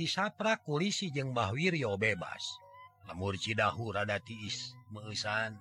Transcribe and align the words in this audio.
disapra 0.00 0.56
kulisi 0.56 1.12
jeung 1.12 1.36
Bahwiryo 1.36 2.00
bebas. 2.00 2.56
Lemur 3.04 3.36
Cidahu 3.36 3.92
rada 3.92 4.16
tiis 4.16 4.72
meesan 4.88 5.60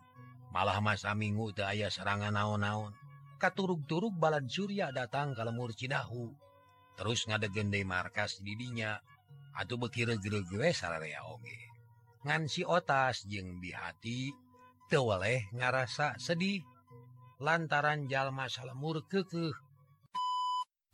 malah 0.55 0.79
masa 0.79 1.11
minggu 1.11 1.51
teu 1.51 1.67
aya 1.67 1.91
serangan 1.91 2.31
naon-naon. 2.31 2.95
Katurug-turug 3.35 4.15
balad 4.15 4.47
Surya 4.47 4.95
datang 4.95 5.35
ke 5.35 5.43
lemur 5.43 5.75
Cidahu. 5.75 6.31
Terus 6.95 7.27
ngadegende 7.27 7.83
markas 7.83 8.39
didinya. 8.39 8.95
Atau 9.59 9.75
bekir-gere 9.75 10.71
sararea 10.71 11.27
oge. 11.27 11.59
Ngansi 12.23 12.63
otas 12.63 13.27
jeung 13.27 13.59
bihati 13.59 14.31
tewaleh 14.87 15.51
ngarasa 15.51 16.15
sedih. 16.15 16.63
Lantaran 17.43 18.07
jalma 18.07 18.47
salemur 18.51 19.03
kekeh 19.07 19.51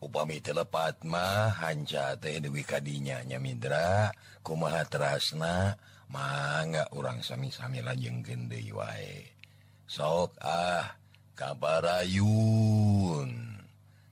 upami 0.04 0.44
telepatma 0.44 1.56
hanca 1.56 2.20
teh 2.20 2.44
Dewi 2.44 2.68
kadinya 2.68 3.24
Mindra 3.40 4.12
kumaha 4.44 4.84
terasna 4.86 5.78
mangga 6.12 6.86
urang 6.94 7.24
sami-sami 7.24 7.82
lajeng 7.82 8.22
gende 8.22 8.60
wae. 8.76 9.32
Sok 9.86 10.38
ah 10.42 10.98
kabarayun 11.38 13.30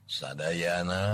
sadayana. 0.08 1.04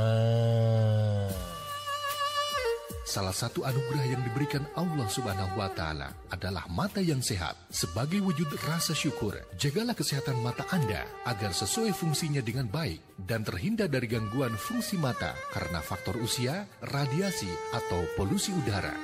Salah 3.10 3.34
satu 3.34 3.66
anugerah 3.66 4.06
yang 4.06 4.22
diberikan 4.22 4.62
Allah 4.78 5.10
Subhanahu 5.10 5.58
wa 5.58 5.66
taala 5.74 6.14
adalah 6.30 6.62
mata 6.70 7.02
yang 7.02 7.18
sehat. 7.18 7.58
Sebagai 7.66 8.22
wujud 8.22 8.46
rasa 8.70 8.94
syukur, 8.94 9.34
jagalah 9.58 9.98
kesehatan 9.98 10.38
mata 10.38 10.62
Anda 10.70 11.02
agar 11.26 11.50
sesuai 11.50 11.90
fungsinya 11.90 12.38
dengan 12.38 12.70
baik 12.70 13.02
dan 13.26 13.42
terhindar 13.42 13.90
dari 13.90 14.06
gangguan 14.06 14.54
fungsi 14.54 14.94
mata 14.94 15.34
karena 15.50 15.82
faktor 15.82 16.22
usia, 16.22 16.70
radiasi, 16.86 17.50
atau 17.74 17.98
polusi 18.14 18.54
udara. 18.54 18.94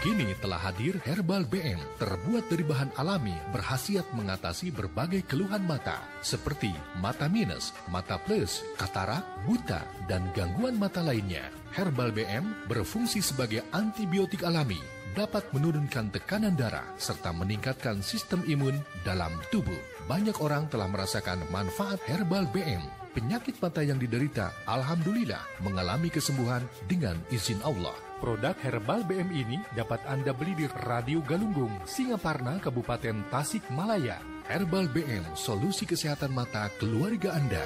Kini 0.00 0.32
telah 0.40 0.56
hadir 0.56 0.96
Herbal 1.04 1.44
BM, 1.44 1.76
terbuat 2.00 2.48
dari 2.48 2.64
bahan 2.64 2.88
alami, 2.96 3.36
berhasiat 3.52 4.08
mengatasi 4.16 4.72
berbagai 4.72 5.28
keluhan 5.28 5.60
mata, 5.60 6.00
seperti 6.24 6.72
mata 7.04 7.28
minus, 7.28 7.76
mata 7.92 8.16
plus, 8.16 8.64
katarak, 8.80 9.20
buta, 9.44 9.84
dan 10.08 10.24
gangguan 10.32 10.80
mata 10.80 11.04
lainnya. 11.04 11.52
Herbal 11.76 12.16
BM 12.16 12.48
berfungsi 12.64 13.20
sebagai 13.20 13.60
antibiotik 13.76 14.40
alami, 14.40 14.80
dapat 15.12 15.44
menurunkan 15.52 16.08
tekanan 16.16 16.56
darah, 16.56 16.88
serta 16.96 17.36
meningkatkan 17.36 18.00
sistem 18.00 18.40
imun 18.48 18.80
dalam 19.04 19.36
tubuh. 19.52 19.84
Banyak 20.08 20.40
orang 20.40 20.64
telah 20.72 20.88
merasakan 20.88 21.44
manfaat 21.52 22.00
Herbal 22.08 22.48
BM. 22.48 22.80
Penyakit 23.12 23.60
mata 23.60 23.84
yang 23.84 24.00
diderita, 24.00 24.48
Alhamdulillah, 24.64 25.60
mengalami 25.60 26.08
kesembuhan 26.08 26.64
dengan 26.88 27.20
izin 27.28 27.60
Allah. 27.60 28.09
Produk 28.20 28.52
Herbal 28.60 29.08
BM 29.08 29.32
ini 29.32 29.56
dapat 29.72 30.04
Anda 30.04 30.36
beli 30.36 30.52
di 30.52 30.68
Radio 30.84 31.24
Galunggung, 31.24 31.72
Singaparna, 31.88 32.60
Kabupaten 32.60 33.24
Tasik 33.32 33.64
Malaya. 33.72 34.20
Herbal 34.44 34.92
BM, 34.92 35.24
solusi 35.32 35.88
kesehatan 35.88 36.28
mata 36.36 36.68
keluarga 36.76 37.32
Anda. 37.32 37.64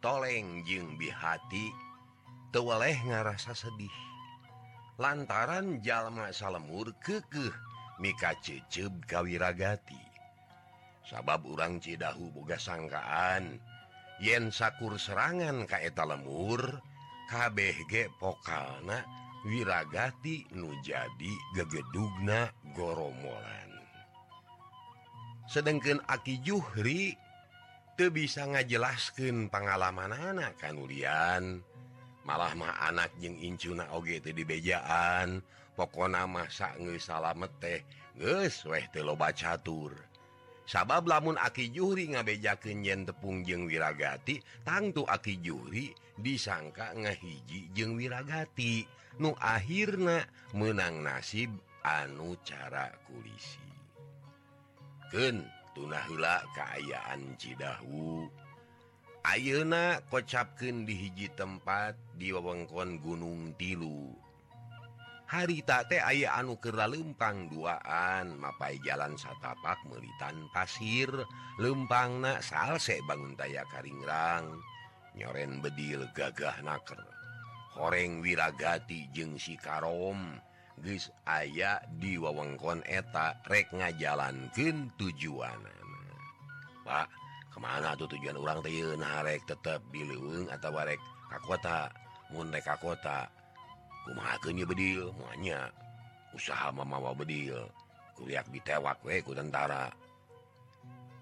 ditoleng 0.00 0.64
jeung 0.64 0.96
bihati 0.96 1.68
tewaleh 2.56 2.96
ngarasa 3.04 3.52
sedih. 3.52 3.92
Lantaran 4.96 5.84
jalma 5.84 6.32
salemur 6.32 6.88
kekeh 7.04 7.52
mika 8.00 8.32
cecep 8.40 8.88
kawiragati. 9.04 10.00
Sabab 11.04 11.44
urang 11.44 11.84
Cidahu 11.84 12.32
boga 12.32 12.56
sangkaan 12.56 13.60
yen 14.24 14.48
sakur 14.48 14.96
serangan 14.96 15.68
kaeta 15.68 16.08
lemur 16.08 16.80
KBG 17.28 18.08
pokalna 18.16 19.04
wiragati 19.44 20.48
nu 20.56 20.72
jadi 20.80 21.32
gegedugna 21.52 22.48
goromolan. 22.72 23.68
Sedangkan 25.44 26.00
Aki 26.08 26.40
Juhri 26.40 27.12
tuh 28.00 28.08
bisa 28.08 28.48
ngajelaskan 28.48 29.52
pengalaman 29.52 30.16
anak 30.16 30.56
kan 30.56 30.72
Ulian. 30.72 31.60
Malah 32.24 32.56
mah 32.56 32.72
anak 32.88 33.12
jeung 33.20 33.36
Incuna 33.36 33.92
Oge 33.92 34.24
itu 34.24 34.32
dibejaan 34.32 35.44
pokok 35.76 36.08
nama 36.08 36.48
saknge 36.48 36.96
salamet 36.96 37.52
teh 37.60 37.84
guys 38.16 38.64
weh 38.64 38.88
teloba 38.88 39.36
catur. 39.36 39.92
Sabab 40.64 41.12
lamun 41.12 41.36
aki 41.36 41.68
juri 41.76 42.08
ngabejaken 42.16 42.80
yen 42.80 43.04
tepung 43.04 43.44
jeung 43.44 43.68
wiragati 43.68 44.40
tangtu 44.64 45.04
aki 45.04 45.36
juri 45.44 45.92
disangka 46.16 46.96
ngehiji 46.96 47.68
jeung 47.76 48.00
wiragati. 48.00 48.88
Nu 49.20 49.36
akhirnya 49.36 50.24
menang 50.56 51.04
nasib 51.04 51.52
anu 51.84 52.32
cara 52.48 52.88
kulisi. 53.04 53.68
Ken 55.12 55.44
tunahlah 55.74 56.42
keayaan 56.54 57.34
Cidahu. 57.38 58.26
Ayeuna 59.20 60.00
kocapken 60.08 60.88
di 60.88 60.96
hiji 60.96 61.28
tempat 61.36 61.92
di 62.16 62.32
wewengkon 62.32 62.98
Gunung 63.04 63.52
tilu. 63.60 64.16
Hari 65.30 65.62
tate 65.62 66.02
aya 66.02 66.34
anu 66.34 66.58
kera 66.58 66.90
lempang 66.90 67.46
duaan 67.46 68.40
mapai 68.40 68.82
jalan 68.82 69.14
satapak 69.14 69.78
melitan 69.86 70.48
pasir. 70.50 71.12
Lempang 71.60 72.24
na 72.24 72.42
salse 72.42 72.98
bangun 73.06 73.38
taya 73.38 73.62
karingrang. 73.70 74.58
Nyoren 75.14 75.62
bedil 75.62 76.08
gagah 76.16 76.58
naker. 76.66 76.98
Horeng 77.78 78.24
wiragati 78.24 79.06
jeung 79.14 79.38
si 79.38 79.54
karom 79.54 80.49
guys 80.80 81.12
aya 81.28 81.84
di 82.00 82.16
wewengkon 82.16 82.80
eta 82.88 83.36
rek 83.44 83.68
ngajalankan 83.76 84.88
tujuan. 84.96 85.60
Pak 86.80 87.08
kemana 87.52 87.92
tuh 88.00 88.08
tujuan 88.16 88.40
orang 88.40 88.64
narek 88.96 89.44
tetap 89.44 89.84
diung 89.92 90.48
atau 90.48 90.72
warek 90.72 91.00
kakota 91.28 91.92
mundek 92.32 92.64
kakota. 92.64 93.28
Kumahakannya 94.08 94.64
bedil? 94.64 95.12
Muanya 95.20 95.68
usaha 96.32 96.72
mamawa 96.72 97.12
bedil. 97.12 97.68
Kuliah 98.16 98.44
ditewak 98.48 99.04
weku 99.04 99.36
tentara. 99.36 99.92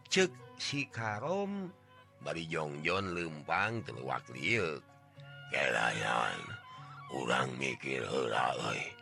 Cek 0.06 0.30
si 0.56 0.86
karom 0.86 1.68
bari 2.22 2.46
jongjon 2.46 3.14
lempang 3.14 3.82
teluwak 3.82 4.24
liuk 4.34 4.82
kelayan 5.50 6.40
orang 7.14 7.50
mikir 7.58 8.04
hela 8.04 8.54
euy. 8.68 8.97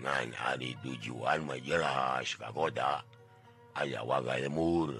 Nang 0.00 0.32
hari 0.32 0.72
tujuan 0.80 1.44
majelas 1.44 2.32
kagoda 2.40 3.04
aya 3.76 4.00
waga 4.00 4.40
lemur 4.40 4.96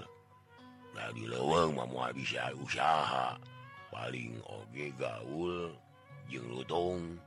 dari 0.93 1.25
leweng 1.25 1.73
mau 1.73 2.05
bisa 2.13 2.53
usaha 2.61 3.33
paling 3.89 4.37
oge 4.45 4.93
gaul 5.01 5.73
jeng 6.29 6.45
lutung 6.53 7.17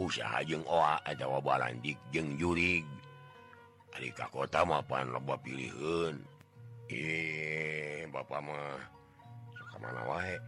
usaha 0.00 0.40
jeng 0.48 0.64
oa 0.64 0.96
atau 1.04 1.36
balandik 1.44 2.00
jeng 2.08 2.40
jurig. 2.40 2.88
Hari 3.92 4.08
kakota 4.16 4.64
mapan 4.64 5.12
loba 5.12 5.36
pilihan 5.44 6.16
eh 6.88 8.08
bapak 8.08 8.40
mah 8.40 8.80
kemana 9.76 10.02
wae? 10.08 10.40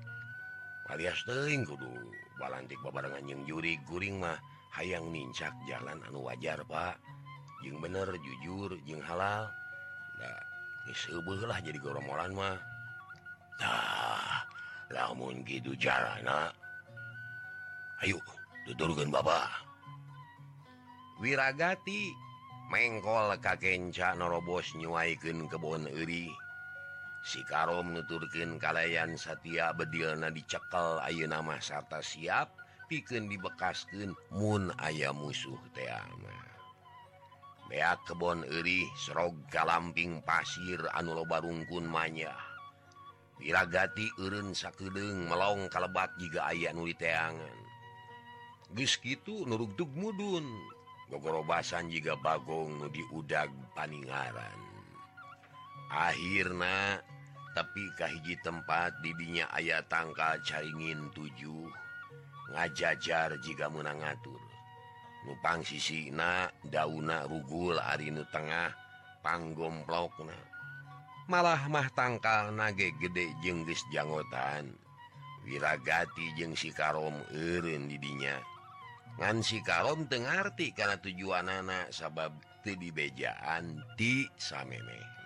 Alias 0.88 1.20
teuing 1.28 1.68
kudu. 1.68 2.21
balantik 2.40 2.78
babarengan 2.84 3.24
yang 3.28 3.42
juri 3.48 3.76
guring 3.88 4.20
mah 4.20 4.38
hayang 4.72 5.08
mincak 5.12 5.52
jalan 5.68 6.00
anu 6.08 6.24
wajar 6.24 6.60
Pak. 6.64 6.96
Jing 7.62 7.78
bener 7.78 8.08
jujur 8.18 8.74
Jing 8.88 9.00
halal. 9.04 9.46
Disebutlah 10.82 11.62
jadi 11.62 11.78
goromolan 11.78 12.34
mahtah 12.34 13.70
lamun 14.90 15.46
gitu 15.46 15.78
jalan 15.78 16.26
Ayo 18.02 18.18
tuturkan 18.66 19.14
Bapak. 19.14 19.46
Wiragati 21.22 22.10
mengkol 22.66 23.30
kakenca 23.38 24.18
norobos 24.18 24.74
nyaiken 24.74 25.46
kebon 25.46 25.86
Eri 25.86 26.26
Sikaro 27.22 27.86
menuturkan 27.86 28.58
kalayan 28.58 29.14
Satya 29.14 29.70
bedilna 29.70 30.34
dicekel 30.34 30.98
ayu 31.06 31.30
nama 31.30 31.62
sarta 31.62 32.02
siap 32.02 32.50
piken 32.90 33.30
dibekasken 33.30 34.10
Moon 34.34 34.74
ayam 34.82 35.22
musuh 35.22 35.58
teama 35.70 36.52
beak 37.72 38.04
kebon 38.04 38.44
Eri 38.44 38.84
serrog 39.00 39.38
kalamping 39.48 40.20
pasir 40.20 40.76
Anulo 40.92 41.24
Barungkun 41.24 41.88
manya. 41.88 42.36
Diragati 43.40 44.06
Urun 44.20 44.52
sakudeng 44.52 45.26
melong 45.26 45.66
kalebat 45.72 46.14
juga 46.20 46.46
ayah 46.52 46.70
nuli 46.70 46.94
teangan 46.94 47.58
Guskitu 48.70 49.42
nurugdug 49.48 49.90
mudun 49.98 50.46
gogorobasan 51.10 51.90
juga 51.90 52.14
Bagong 52.16 52.86
nu 52.86 52.88
Udag 53.12 53.50
Paningaran. 53.74 54.60
Akhirnya 55.92 57.04
tapikah 57.52 58.08
hiji 58.08 58.36
tempat 58.44 58.96
didinya 59.04 59.48
ayah 59.56 59.84
tangka 59.88 60.40
caringin 60.44 61.08
7 61.14 61.32
ngajajar 62.52 63.36
jika 63.40 63.72
menang 63.72 64.00
ngatur. 64.00 64.40
Nupang 65.22 65.62
sisina 65.62 66.50
dauna 66.66 67.24
rugul 67.30 67.78
Arinu 67.78 68.26
Tengah 68.28 68.74
panggomplokna 69.22 70.52
malah 71.30 71.70
mah 71.70 71.86
tangka 71.94 72.50
nage 72.50 72.90
gede 72.98 73.30
jenggis 73.40 73.80
janggotan 73.94 74.74
wirragati 75.46 76.34
jeng 76.38 76.54
sikarom 76.54 77.14
Erun 77.34 77.90
didinya. 77.90 78.38
Ngan 79.18 79.44
sikarom 79.44 80.08
Tengerti 80.08 80.72
karena 80.72 80.96
tujuan 80.98 81.46
anak 81.50 81.92
sabab 81.92 82.32
keibejaan 82.64 83.82
di 83.98 84.24
sameme. 84.38 85.21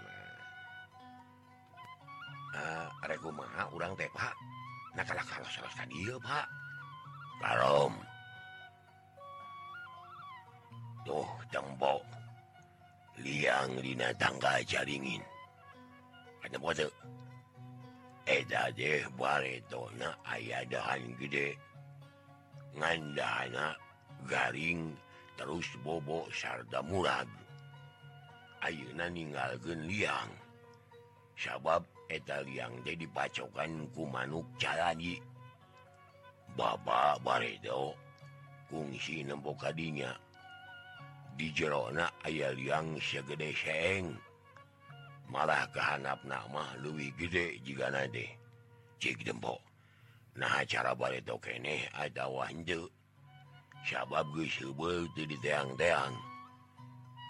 Eh, 2.57 2.89
reguma 3.05 3.45
urang 3.77 3.93
teh 3.93 4.09
Pak. 4.09 4.33
Nah 4.97 5.05
kalau 5.05 5.25
kalau 5.29 5.49
salah 5.53 5.75
tadi 5.77 6.09
Pak. 6.09 6.47
Barom 7.37 7.93
tuh 11.05 11.29
tembok 11.53 12.01
liang 13.21 13.77
dina 13.85 14.09
tangga 14.17 14.65
jaringin. 14.65 15.21
Ada 16.41 16.57
bote. 16.57 16.89
Eta 18.25 18.73
deh 18.73 19.05
baretona 19.21 20.17
ayah 20.33 20.65
dahan 20.65 21.13
gede. 21.21 21.53
Ngandana 22.81 23.77
garing 24.25 24.97
terus 25.37 25.69
bobok 25.85 26.33
sarda 26.33 26.81
murad 26.81 27.29
Ayeuna 28.65 29.13
ninggalkeun 29.13 29.85
liang. 29.85 30.46
sabab 31.47 31.87
etaliang 32.11 32.83
jadi 32.83 33.07
dipacokan 33.07 33.87
ku 33.95 34.03
manuk 34.11 34.47
calji 34.59 35.23
Bapak 36.59 37.23
Bardo 37.23 37.95
fungsi 38.67 39.23
nempok 39.23 39.63
tadinya 39.63 40.11
di 41.37 41.53
Jerona 41.53 42.09
aya 42.25 42.49
liang 42.57 42.97
segede 42.97 43.53
seng. 43.53 44.17
Malah 45.29 45.69
kehanap 45.69 46.25
nama 46.25 46.73
luwih 46.81 47.13
gede 47.21 47.61
jika 47.61 47.93
nade. 47.93 48.25
Cik 48.97 49.21
dempok 49.29 49.61
nah 50.41 50.65
cara 50.65 50.97
Bardo 50.97 51.37
kene 51.37 51.93
ada 51.93 52.25
wanje. 52.27 52.89
Sabab 53.85 54.27
di 54.35 55.37
teang-teang 55.45 56.17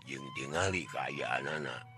jeng 0.06 0.26
tinggali 0.38 0.86
keayaan 0.88 1.50
anak. 1.50 1.95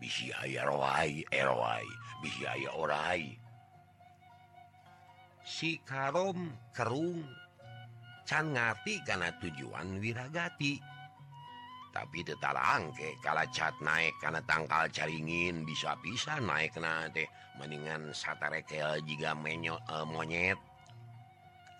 bisi 0.00 0.32
aya 0.32 0.64
roai 0.64 1.20
eroai 1.28 1.86
bisi 2.24 2.48
aya 2.48 2.72
orai 2.72 3.36
si 5.44 5.76
karom 5.84 6.48
kerung 6.72 7.20
can 8.30 8.54
ngati 8.54 9.02
karena 9.02 9.34
tujuan 9.42 9.98
wiragati. 9.98 10.78
Tapi 11.90 12.22
tetala 12.22 12.78
angke 12.78 13.18
kala 13.18 13.42
cat 13.50 13.74
naik 13.82 14.14
karena 14.22 14.38
tangkal 14.46 14.86
caringin 14.94 15.66
bisa 15.66 15.98
bisa 15.98 16.38
naik 16.38 16.78
na 16.78 17.10
teh. 17.10 17.26
Mendingan 17.58 18.14
satarekel 18.14 19.02
jika 19.02 19.34
menyo 19.34 19.74
uh, 19.90 20.06
monyet. 20.06 20.54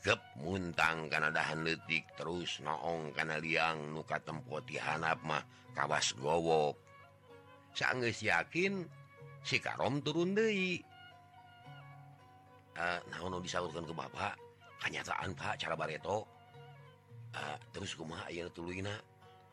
Gep 0.03 0.19
muntang 0.43 1.07
karena 1.07 1.31
dahan 1.31 1.63
detik 1.63 2.11
terus 2.19 2.59
noong 2.59 3.15
karena 3.15 3.39
liang 3.39 3.95
nuka 3.95 4.19
tempo 4.19 4.59
dihanap 4.59 5.23
mah 5.23 5.47
kawas 5.79 6.11
gowok. 6.19 6.90
sanggeus 7.75 8.21
yakin 8.23 8.85
si 9.45 9.57
karom 9.63 10.03
turun 10.05 10.37
De 10.37 10.49
uh, 12.77 12.81
ah, 12.81 12.99
nah 13.09 13.41
disalurkan 13.41 13.85
ke 13.85 13.95
Bapak 13.95 14.35
kenyataan 14.81 15.37
Pak 15.37 15.61
cara 15.61 15.77
bareto. 15.77 16.25
Uh, 17.31 17.57
terus 17.71 17.95
rumah 17.95 18.27
tuluina 18.51 18.97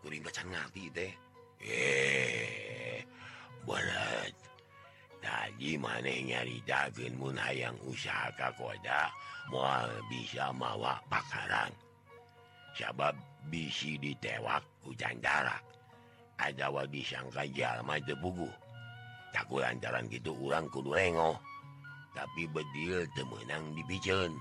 kuring 0.01 0.23
bacan 0.25 0.49
ngati 0.49 0.83
teh. 0.89 1.11
Eh 1.61 3.03
berat 3.67 4.33
tadi 5.21 5.75
mana 5.75 6.09
nyari 6.09 6.63
dagen 6.63 7.19
mun 7.19 7.35
hayang 7.37 7.75
usaha 7.85 8.31
Kakoda 8.33 9.11
mau 9.51 9.85
bisa 10.09 10.49
mawa 10.55 10.97
pakaran. 11.11 11.69
Sabab 12.73 13.17
bisi 13.49 13.97
ditewak 13.97 14.61
hujan 14.85 15.17
darah 15.21 15.66
Jawa 16.37 16.87
disangkajallma 16.87 17.99
bugu 18.23 18.47
takut 19.35 19.65
lantaran 19.65 20.07
gitu 20.07 20.31
orang 20.47 20.69
kudu 20.71 20.95
rengo 20.95 21.35
tapi 22.15 22.49
bedil 22.49 23.05
temenang 23.13 23.75
dipicen. 23.77 24.33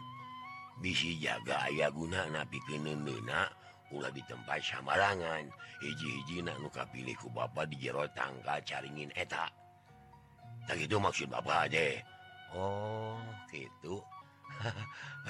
Bisi 0.80 1.16
jaga 1.20 1.68
aya 1.68 1.88
guna 1.92 2.28
napi 2.28 2.60
kenenak 2.68 3.48
Ulah 3.92 4.12
di 4.12 4.20
tempat 4.28 4.60
samarangan. 4.60 5.48
Hiji-hiji 5.80 6.44
nuka 6.44 6.84
pilihku 6.92 7.32
Bapak 7.32 7.68
di 7.72 7.80
jero 7.80 8.04
tangga 8.12 8.60
caringin 8.64 9.08
etak 9.16 9.52
tak 10.66 10.82
itu 10.82 10.98
maksud 10.98 11.30
Bapak 11.30 11.70
aja. 11.70 11.86
Oh 12.52 13.16
gitu. 13.54 14.02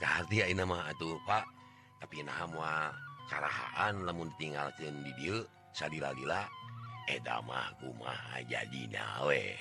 Haha 0.00 0.48
nama 0.56 0.88
atuh 0.88 1.20
Pak. 1.28 1.44
Tapi 2.00 2.24
nama 2.24 2.92
karahaan 3.28 4.04
lamun 4.04 4.30
tinggalkan 4.36 5.00
video 5.04 5.44
sadila-lila 5.72 6.44
edamah 7.08 7.72
rumah 7.80 8.40
mun 8.40 9.52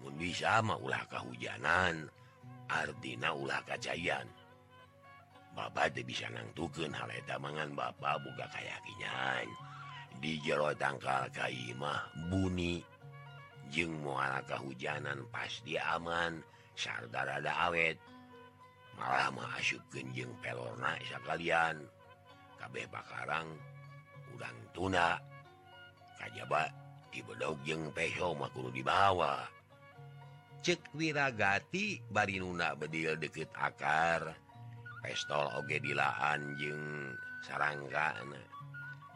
mundi 0.00 0.30
sama 0.36 0.76
ulah 0.76 1.00
kehujanan 1.08 2.08
Ardina 2.68 3.36
ulah 3.36 3.60
kacayan. 3.68 4.24
Bapak 5.54 5.94
bisa 6.02 6.26
nangtukeun 6.32 6.90
hal 6.90 7.12
mangan 7.38 7.70
Bapak 7.76 8.18
buka 8.24 8.48
kayakinan 8.50 9.46
di 10.18 10.40
jero 10.42 10.72
tangkal 10.74 11.30
Kaimah 11.30 12.10
buni 12.32 12.82
jeung 13.70 14.02
moal 14.02 14.34
kehujanan 14.48 15.22
pasti 15.30 15.78
aman 15.78 16.42
sardarada 16.74 17.70
awet. 17.70 18.00
Malah 18.98 19.30
mah 19.30 19.54
asupkeun 19.58 20.10
jeung 20.10 20.34
pelorna 20.42 20.98
sakalian. 21.06 21.86
kabeh 22.64 22.88
Bakarang 22.88 23.52
udang 24.32 24.58
tuna. 24.72 25.20
Kajba 26.16 26.72
dibedog 27.12 27.60
jeung 27.68 27.92
peho 27.92 28.32
makuru 28.32 28.72
dibawa. 28.72 29.44
Cek 30.64 30.96
wirragati 30.96 32.00
nuna 32.40 32.72
bedil 32.72 33.20
deket 33.20 33.52
akar. 33.52 34.32
Pestol 35.04 35.52
oge 35.60 35.76
dilaan 35.84 36.56
jeung 36.56 37.12
sarangga 37.44 38.16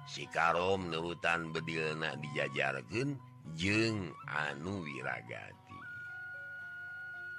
si 0.05 0.29
karom 0.29 0.89
menurutan 0.89 1.53
bedilna 1.53 2.13
dijajarkan 2.21 3.17
jeung 3.57 4.13
anu 4.29 4.85
wirragati 4.85 5.77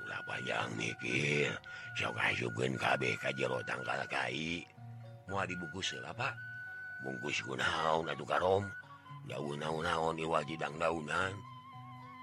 ulah 0.05 0.21
panjang 0.25 0.69
mikir 0.73 1.53
soka 1.93 2.33
KB 2.33 3.01
kajjero 3.21 3.61
tanggal 3.65 4.01
Kai. 4.09 4.78
mua 5.29 5.45
dibukus 5.45 5.93
eh, 5.93 6.01
Pak 6.01 6.33
bungkus 6.99 7.39
gunaon 7.47 8.09
atau 8.11 8.25
karom 8.27 8.65
daun-naon-naon 9.29 10.19
iwajidang 10.19 10.75
daunan 10.81 11.31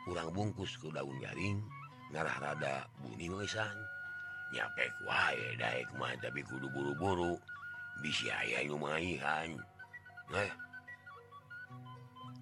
kurang 0.06 0.30
bungkus 0.30 0.78
ke 0.78 0.90
daun 0.94 1.18
garing. 1.18 1.58
Ngarah 2.14 2.38
rada 2.38 2.86
bunyi 3.02 3.26
wesan 3.34 3.74
nyapek 4.54 4.94
wae 5.02 5.58
daek 5.58 5.90
mah 5.98 6.14
tapi 6.22 6.46
kudu 6.46 6.70
buru-buru. 6.70 7.34
Bisa 7.98 8.30
aya 8.44 8.62
lumayan 8.62 9.58
eh. 10.36 10.52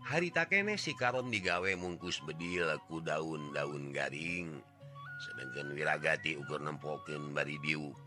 Hari 0.04 0.28
takene 0.28 0.76
si 0.76 0.92
karom 0.92 1.32
digawe 1.32 1.72
mungkus 1.80 2.20
bedil 2.28 2.68
ku 2.84 3.00
daun-daun 3.00 3.88
garing. 3.88 4.52
Sedangkan 5.24 5.72
wiragati 5.72 6.36
ukur 6.36 6.60
nempoken 6.60 7.32
bari 7.32 7.56
diuk 7.64 8.03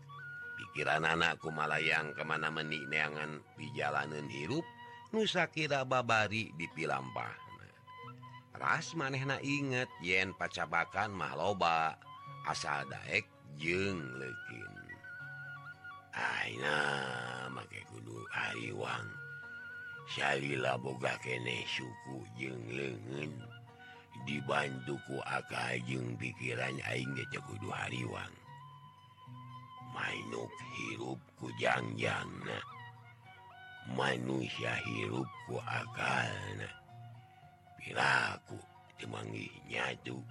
pikiran 0.58 1.06
anakku 1.06 1.54
Malayang 1.54 2.10
kemana 2.18 2.50
menikneangan 2.50 3.38
dijalanan 3.54 4.26
hirup 4.26 4.66
Nusakira 5.14 5.86
babari 5.86 6.52
dipilampah 6.58 7.48
ras 8.58 8.98
manehna 8.98 9.38
inget 9.38 9.86
yen 10.02 10.34
pacabakan 10.34 11.14
mahloba 11.14 11.94
asal 12.50 12.82
Daek 12.90 13.30
jeng 13.54 14.02
lekin 14.18 14.74
Aina 16.18 16.78
make 17.54 17.86
kudu 17.86 18.18
Ariwang 18.34 19.06
Syalila 20.10 20.74
boga 20.74 21.14
kene 21.22 21.62
suku 21.70 22.26
jeng 22.34 22.58
lengen 22.74 23.32
dibantuku 24.26 25.20
akajeng 25.24 26.16
pikiran 26.20 26.76
aing 26.88 27.08
aingnya 27.12 27.24
cekudu 27.32 27.68
Hariwang. 27.72 28.47
mainuk 29.98 30.54
hirup 30.78 31.18
kujangjang 31.42 32.30
manusia 33.98 34.78
hirupku 34.86 35.58
akal 35.66 36.30
pilaku 37.82 38.58
tuh 40.06 40.22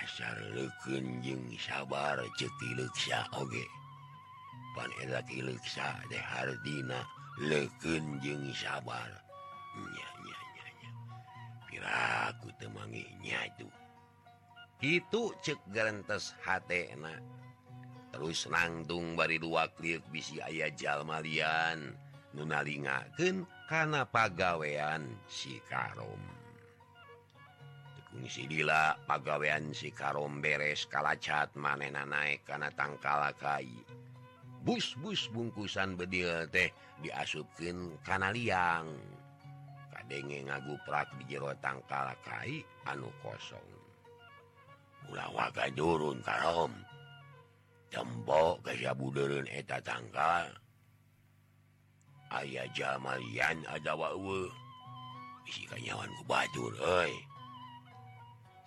asar 0.00 0.36
lekenjeng 0.56 1.44
sabar 1.60 2.18
cetiluksa 2.40 3.28
oge. 3.36 3.64
Panlaksa 4.72 6.00
Hardina 6.32 7.04
lekenjeng 7.36 8.48
sabarnyanyanya 8.56 10.36
pilaku 11.68 12.48
tuh 12.60 13.72
itu 14.82 15.22
cek 15.46 15.60
garantes 15.70 16.34
hatna 16.42 17.14
terus 18.12 18.44
nangtung 18.52 19.16
bari 19.16 19.40
dua 19.40 19.72
klip 19.72 20.04
bisi 20.12 20.38
ayah 20.44 20.68
Jalmalian 20.76 21.96
nunalingaken 22.36 23.48
karena 23.68 24.04
pagawean 24.04 25.08
si 25.24 25.56
Karom. 25.64 26.20
Tekung 27.96 28.28
pagawean 29.08 29.72
si 29.72 29.88
Karom 29.88 30.44
beres 30.44 30.84
kalacat 30.84 31.56
manena 31.56 32.04
naik 32.04 32.44
karena 32.44 32.68
tangkalakai 32.76 33.72
bus-bus 34.62 35.26
bungkusan 35.32 35.98
bedil 35.98 36.46
teh 36.52 36.70
diasupkan 37.00 37.96
karena 38.04 38.28
liang. 38.30 38.86
Kadenge 39.90 40.44
ngaguprak 40.44 41.16
di 41.16 41.32
jero 41.32 41.52
tangkalakai 41.58 42.60
anu 42.92 43.08
kosong. 43.24 43.70
Ulah 45.10 45.32
waga 45.34 45.66
jurun 45.72 46.22
Karom. 46.22 46.91
tembok 47.92 48.64
keyabuun 48.64 49.44
eta 49.52 49.76
eh, 49.78 49.82
tangga 49.84 50.48
aya 52.32 52.64
Jamalian 52.72 53.60
ada 53.68 53.92
ku 53.92 54.48
Batur 56.24 56.72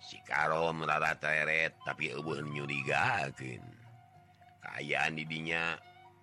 sikaro 0.06 0.70
rada 0.86 1.18
teret 1.18 1.74
tapi 1.82 2.14
eueuh 2.14 2.46
nyurigakeun 2.46 3.64
kaayaan 4.62 5.18
di 5.18 5.26
didinya 5.26 5.74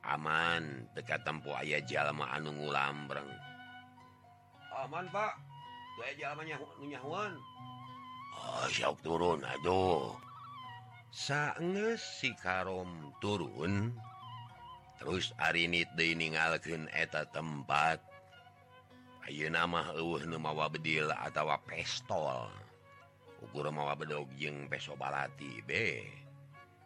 aman 0.08 0.88
dekat 0.96 1.20
tempo 1.28 1.52
ayah 1.60 1.84
jalma 1.84 2.32
anu 2.32 2.56
ngulambreng 2.56 3.28
aman 4.84 5.06
Pak. 5.14 5.34
Aya 6.04 6.12
jalma 6.20 6.44
nyahuan. 6.44 7.34
Oh, 8.34 8.96
turun 9.00 9.40
aduh. 9.46 10.12
sange 11.14 11.94
si 12.02 12.34
Karom 12.34 13.14
turun 13.22 13.94
terus 14.98 15.30
Arinit 15.38 15.94
diningalken 15.94 16.90
eta 16.90 17.30
tempat 17.30 18.02
Ayo 19.24 19.48
nama 19.48 19.96
uh 19.96 20.20
nemawa 20.28 20.68
bedil 20.68 21.08
atawa 21.08 21.56
pestol. 21.64 22.52
Ukur 23.40 23.72
mawa 23.72 23.96
bedog 23.96 24.28
jeng 24.36 24.68
peso 24.68 25.00
balati 25.00 25.64
be 25.64 26.04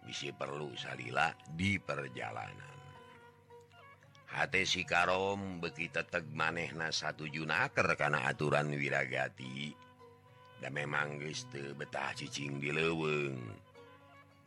bisi 0.06 0.30
perlu 0.30 0.70
salila 0.78 1.34
di 1.58 1.82
perjalanan. 1.82 2.78
Hate 4.30 4.70
si 4.70 4.86
Karom 4.86 5.58
bekita 5.58 6.06
teg 6.06 6.30
manehna 6.30 6.94
satu 6.94 7.26
Junaker 7.26 7.98
karena 7.98 8.30
aturan 8.30 8.70
wiragati 8.70 9.74
dan 10.62 10.78
memang 10.78 11.18
geste 11.18 11.74
betah 11.74 12.14
cicing 12.14 12.62
di 12.62 12.70
leweng 12.70 13.66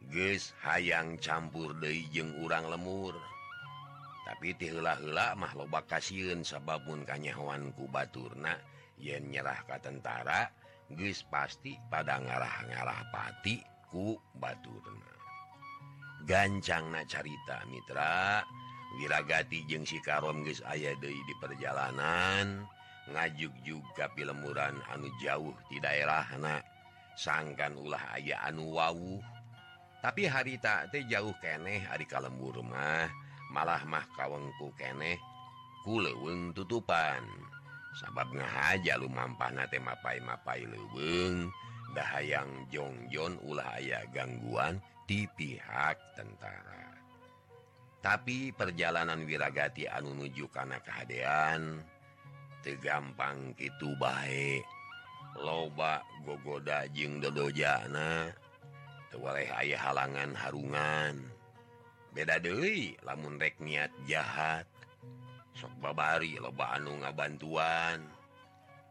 geus 0.08 0.56
hayang 0.64 1.20
campur 1.20 1.76
Deijeng 1.76 2.40
urang 2.40 2.72
lemur. 2.72 3.12
Tapi 4.24 4.54
tilah-hela 4.56 5.34
mah 5.34 5.52
loba 5.58 5.84
kasiun 5.84 6.46
sababun 6.46 7.04
kanyawanku 7.04 7.90
Baturna. 7.90 8.56
Yen 8.96 9.28
nyerah 9.32 9.60
ka 9.68 9.76
tentara 9.82 10.48
geus 10.88 11.26
pasti 11.26 11.76
pada 11.90 12.16
ngarah-ngarah 12.16 13.10
pati 13.12 13.60
ku 13.90 14.16
Baturna. 14.38 15.12
Gancang 16.24 16.94
na 16.94 17.02
carita 17.04 17.66
Mitra. 17.68 18.40
Wiragati 18.98 19.66
jeung 19.70 19.86
si 19.86 20.02
Karom 20.02 20.42
geus 20.46 20.62
aya 20.64 20.96
deui 20.96 21.18
di 21.26 21.34
perjalanan. 21.42 22.64
Ngajuk 23.10 23.54
juga 23.66 24.06
pilemuran 24.14 24.78
anu 24.94 25.10
jauh 25.18 25.54
di 25.66 25.82
daerah 25.82 26.22
anak 26.30 26.62
sangkan 27.18 27.74
ulah 27.74 28.14
aya 28.14 28.38
anu 28.46 28.70
wawuh 28.78 29.39
tapi 30.00 30.24
hari 30.24 30.56
tak 30.56 30.88
jauh 31.08 31.36
keneh 31.44 31.84
hari 31.84 32.08
kalembur 32.08 32.56
rumah 32.56 33.08
malah 33.52 33.84
mah 33.84 34.04
kawengku 34.16 34.72
keneh 34.76 35.20
ku 35.84 36.00
leweng 36.00 36.52
tutupan. 36.56 37.20
Sabab 37.90 38.30
ngahaja 38.30 38.94
lu 39.02 39.10
mampana 39.10 39.66
teh 39.66 39.82
mapai 39.82 40.22
mapai 40.22 40.62
leweng 40.62 41.50
dah 41.90 42.06
hayang 42.16 42.70
jongjon 42.70 43.34
ulah 43.42 43.82
aya 43.82 44.06
gangguan 44.14 44.78
di 45.10 45.26
pihak 45.26 45.98
tentara. 46.14 46.86
Tapi 47.98 48.54
perjalanan 48.54 49.26
wiragati 49.26 49.90
anu 49.90 50.14
nuju 50.14 50.46
karena 50.48 50.78
kehaan 50.80 51.82
tegampang 52.62 53.52
itu 53.58 53.92
baik 53.98 54.64
loba 55.40 56.04
gogoda 56.24 56.84
jeung 56.92 57.20
dodojana 57.20 58.32
tewaleh 59.10 59.50
aya 59.50 59.76
halangan 59.76 60.32
harungan. 60.38 61.14
Beda 62.10 62.42
Dewi 62.42 62.98
lamun 63.06 63.38
rek 63.38 63.58
niat 63.62 63.90
jahat 64.06 64.66
sok 65.54 65.76
babari 65.82 66.40
loba 66.40 66.80
anu 66.80 66.96
ngabantuan. 67.04 68.00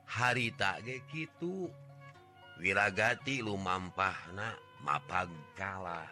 Hari 0.09 0.53
ge 0.85 1.01
gitu 1.09 1.69
wiragati 2.61 3.41
lumampahna 3.41 4.57
mapag 4.85 5.31
kala. 5.57 6.05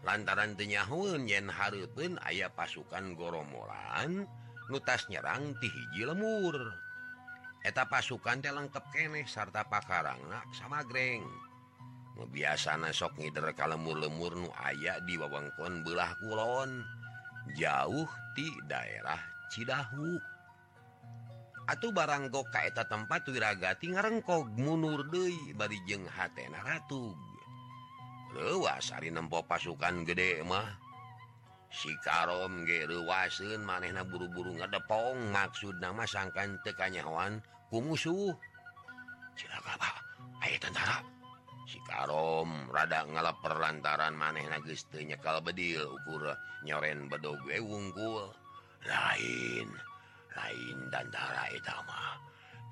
Lantaran 0.00 0.56
tenyahun 0.56 1.28
yen 1.28 1.52
Harpun 1.52 2.16
aya 2.24 2.48
pasukan 2.48 3.12
goromolan 3.12 4.24
nutas 4.72 5.04
nyerang 5.12 5.52
ti 5.60 5.68
hiji 5.68 6.08
lemur. 6.08 6.56
Eta 7.60 7.84
pasukan 7.84 8.40
te 8.40 8.48
lengkap 8.48 8.84
keneh 8.88 9.28
sarta 9.28 9.66
pakarang 9.68 10.22
sama 10.56 10.80
greng. 10.86 11.49
biasana 12.30 12.94
sok 12.94 13.18
ngider 13.18 13.50
kalemur 13.56 13.98
lemur 13.98 14.32
nu 14.36 14.48
aya 14.60 15.00
di 15.02 15.18
wewengkon 15.18 15.82
belah 15.82 16.12
kulon. 16.22 16.84
Jauh 17.56 18.08
di 18.36 18.46
daerah 18.68 19.18
Cidahu. 19.50 20.20
Atuh 21.70 21.94
barang 21.94 22.34
go 22.34 22.42
kaeta 22.50 22.86
tempat 22.86 23.26
wiragati 23.30 23.94
ngarengkog 23.94 24.58
munur 24.58 25.06
deui 25.06 25.54
bari 25.54 25.78
jeung 25.86 26.06
hatena 26.06 26.62
ratug. 26.66 27.14
Ratu 27.14 27.30
lewasari 28.34 29.10
nempo 29.10 29.42
pasukan 29.42 30.06
gede 30.06 30.42
mah. 30.46 30.66
Si 31.70 31.94
Karom 32.02 32.66
ge 32.66 32.82
reuwaseun 32.90 33.62
manehna 33.62 34.02
buru-buru 34.02 34.58
ngadepong 34.58 35.30
maksud 35.30 35.78
nama 35.78 36.02
sangkan 36.02 36.58
teu 36.66 36.74
kanyahoan 36.74 37.38
ku 37.70 37.78
musuh 37.78 38.34
silakan 39.38 39.78
Pak? 39.78 39.96
Aya 40.42 40.58
tentara? 40.58 40.98
sikarom 41.70 42.66
rada 42.74 43.06
ngalaper 43.06 43.54
lantaran 43.62 44.18
maneh 44.18 44.42
teu 44.66 45.06
kalau 45.22 45.38
bedil 45.38 45.86
ukur 45.86 46.34
nyoren 46.66 47.06
bedogue 47.06 47.56
wunggul 47.62 48.34
lain 48.90 49.68
lain 50.34 50.78
dandara 50.90 51.46
etama 51.54 52.18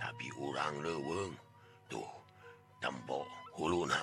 tapi 0.03 0.27
urang 0.43 0.83
leweng 0.83 1.35
tuh 1.87 2.07
tempo 2.83 3.27
huluna. 3.59 3.99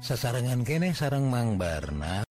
Sasarangan 0.00 0.62
kene 0.62 0.94
sarang 0.94 1.26
Mang 1.26 1.58
Barna. 1.58 2.25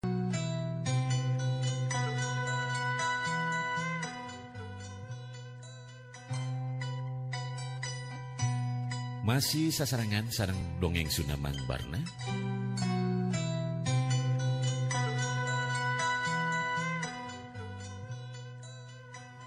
masih 9.25 9.73
sasarangan 9.73 10.29
sarang 10.29 10.61
dongeng 10.77 11.09
Sunaman 11.09 11.57
Barna? 11.65 11.97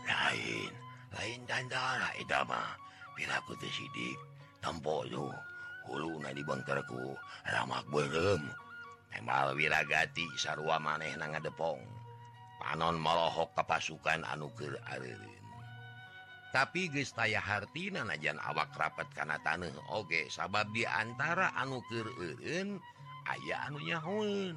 Lain 0.03 0.73
lain 1.15 1.41
dandana 1.47 2.11
idama 2.19 2.75
pira 3.15 3.39
ku 3.47 3.55
teh 3.55 3.71
sidik 3.71 4.19
tampo 4.59 5.07
lu 5.07 5.31
hulu 5.87 6.27
na 6.27 6.35
di 6.35 6.43
bangkerku 6.43 7.15
ramak 7.47 7.87
beureum 7.87 8.43
emal 9.15 9.55
wiragati 9.55 10.27
sarua 10.35 10.83
maneh 10.83 11.15
na 11.15 11.31
ngadepong 11.31 11.79
panon 12.59 12.99
malohok 12.99 13.55
kapasukan 13.55 14.27
anu 14.27 14.51
keur 14.59 14.75
areureuy 14.91 15.38
tapi 16.49 16.89
gestaya 16.89 17.45
hartina 17.45 18.09
najan 18.09 18.41
awak 18.41 18.73
rapat 18.73 19.09
karena 19.13 19.37
tanah 19.45 19.73
Oge 19.93 20.33
sabab 20.33 20.73
diantara 20.73 21.53
aya 21.53 22.01
ayaah 23.29 23.61
anunyahun 23.69 24.57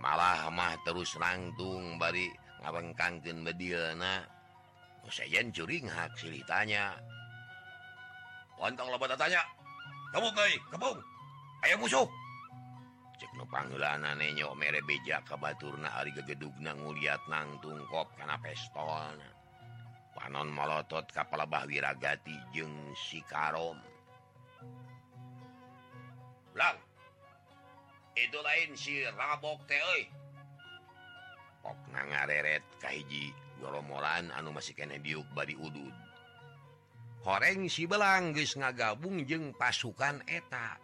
malah 0.00 0.48
mah 0.48 0.72
terus 0.88 1.12
rangtung 1.20 2.00
bari 2.00 2.32
ngabengkangken 2.64 3.44
bedilna 3.44 4.24
Husein 5.06 5.54
oh, 5.54 5.54
curing 5.54 5.86
hak 5.86 6.18
ceritanya. 6.18 6.98
Wantong 8.58 8.90
lebat 8.90 9.14
tanya 9.14 9.38
kamu 10.10 10.34
kai 10.34 10.58
kebung 10.74 10.98
Ayo 11.62 11.78
musuh. 11.78 12.08
Cek 13.16 13.30
nu 13.38 13.46
panggilan 13.46 14.02
nenyo 14.02 14.50
mere 14.58 14.82
beja 14.82 15.22
kabaturna 15.22 16.02
ari 16.02 16.10
gegedugna 16.10 16.74
nguliat 16.74 17.22
nang 17.30 17.54
tungkop 17.62 18.10
karena 18.18 18.34
pestolna 18.42 19.35
panon 20.16 20.48
melotot 20.48 21.04
kapal 21.12 21.44
lebah 21.44 21.68
jeng 21.68 22.40
jeung 22.56 22.74
sikarom 22.96 23.76
Lang. 26.56 26.80
itu 28.16 28.40
lain 28.40 28.72
si 28.72 29.04
rabok 29.12 29.60
na 31.92 32.00
ngareret 32.08 32.64
Kahiji 32.80 33.28
goromolan 33.60 34.32
anu 34.32 34.56
masih 34.56 34.72
kene 34.72 34.96
biuk 34.96 35.26
bari 35.36 35.52
udud. 35.52 35.92
Horeng 37.26 37.66
si 37.66 37.84
belang 37.84 38.32
geus 38.32 38.54
ngagabung 38.54 39.26
jeung 39.26 39.52
pasukan 39.52 40.22
eta. 40.30 40.78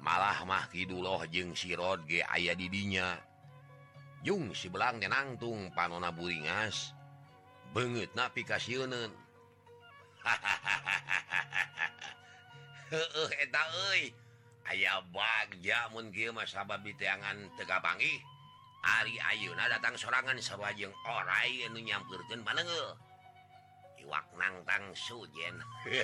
Malah 0.00 0.46
mah 0.46 0.70
kiduloh 0.70 1.20
jeung 1.28 1.52
sirod 1.52 2.06
ge 2.06 2.22
aya 2.24 2.54
didinya. 2.54 3.18
Jung 4.22 4.54
si 4.54 4.70
belang 4.70 5.02
denangtung 5.02 5.74
panona 5.74 6.14
Buringas. 6.14 6.94
banget 7.72 8.12
nafikasiunan 8.12 9.08
ayaah 14.68 15.00
bagjamun 15.08 16.12
diteangan 16.84 17.48
tega 17.56 17.80
Bangi 17.80 18.20
Ari 18.82 19.14
Ayuna 19.18 19.70
datang 19.72 19.96
serangan 19.96 20.36
jeung 20.76 20.92
ora 21.06 21.46
anu 21.46 21.80
nyampurkan 21.80 22.44
pan 22.44 22.60
iwak 24.02 24.26
nangtang 24.36 24.92
sujen. 24.92 25.56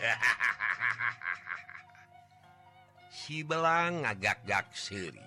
Si 3.09 3.43
belang 3.43 4.07
ngagak-gak 4.07 4.71
seri 4.77 5.25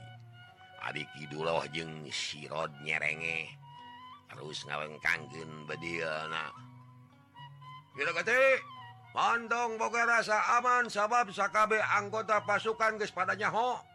Ari 0.81 1.05
Kidullah 1.11 1.67
jeung 1.69 2.07
sirod 2.07 2.71
nyerenge. 2.81 3.60
terus 4.31 4.63
ngawengkangen 4.63 5.51
pantong 9.11 9.75
boga 9.75 10.07
rasa 10.07 10.39
aman 10.55 10.87
sabab 10.87 11.27
sakabe 11.35 11.83
anggota 11.83 12.39
pasukan 12.47 12.95
kepadanya 12.95 13.51
ho 13.51 13.91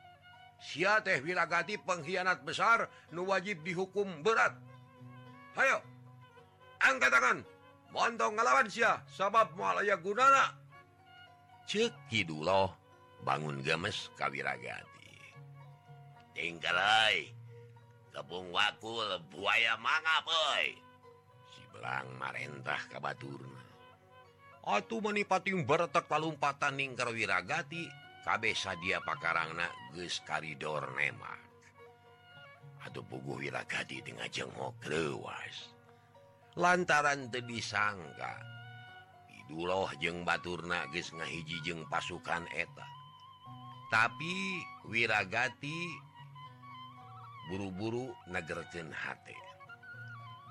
si 0.61 0.85
teh 1.05 1.19
wilagati 1.25 1.81
pengkhianat 1.81 2.45
besar 2.45 2.89
nu 3.13 3.29
wajib 3.29 3.61
dihukum 3.65 4.25
berat. 4.25 4.57
Hayo 5.57 5.81
angkat 6.85 7.13
tangan. 7.13 7.39
Montong 7.95 8.37
ngalawan 8.37 8.69
Syah 8.69 9.01
sabab 9.09 9.57
mualaya 9.57 9.97
gunana. 9.97 10.53
Cekidullah 11.65 12.69
bangun 13.25 13.65
gemes 13.65 14.13
kawiragati. 14.21 15.17
Tinggalai 16.37 17.36
kebung 18.17 18.49
wakul 18.49 19.21
buaya 19.29 19.77
manga 19.77 20.25
Boy 20.25 20.81
belang 21.77 22.09
marentah 22.17 22.81
ka 22.89 22.97
baturna. 22.97 23.61
Atuh 24.65 25.05
menipati 25.05 25.53
bertek 25.53 26.09
palumpatan 26.09 26.81
ning 26.81 26.97
wiragati 26.97 27.85
kabeh 28.25 28.57
sadia 28.57 29.05
pakarangna 29.05 29.69
geus 29.93 30.25
karidor 30.25 30.89
nemak. 30.97 31.47
Atuh 32.83 33.05
pugu 33.05 33.43
Wiragati 33.43 33.99
tengah 33.99 34.31
jengok 34.31 34.79
lewas 34.87 35.75
lantaran 36.55 37.29
teu 37.35 37.43
disangka 37.43 38.39
Iduloh 39.47 39.91
jeung 39.99 40.23
Baturna 40.23 40.87
geus 40.95 41.11
ngahiji 41.11 41.63
jeung 41.67 41.83
pasukan 41.91 42.47
eta. 42.55 42.87
Tapi 43.91 44.63
Wiragati 44.87 46.06
buru-buru 47.47 48.11
negerkeun 48.31 48.91
hate. 48.91 49.37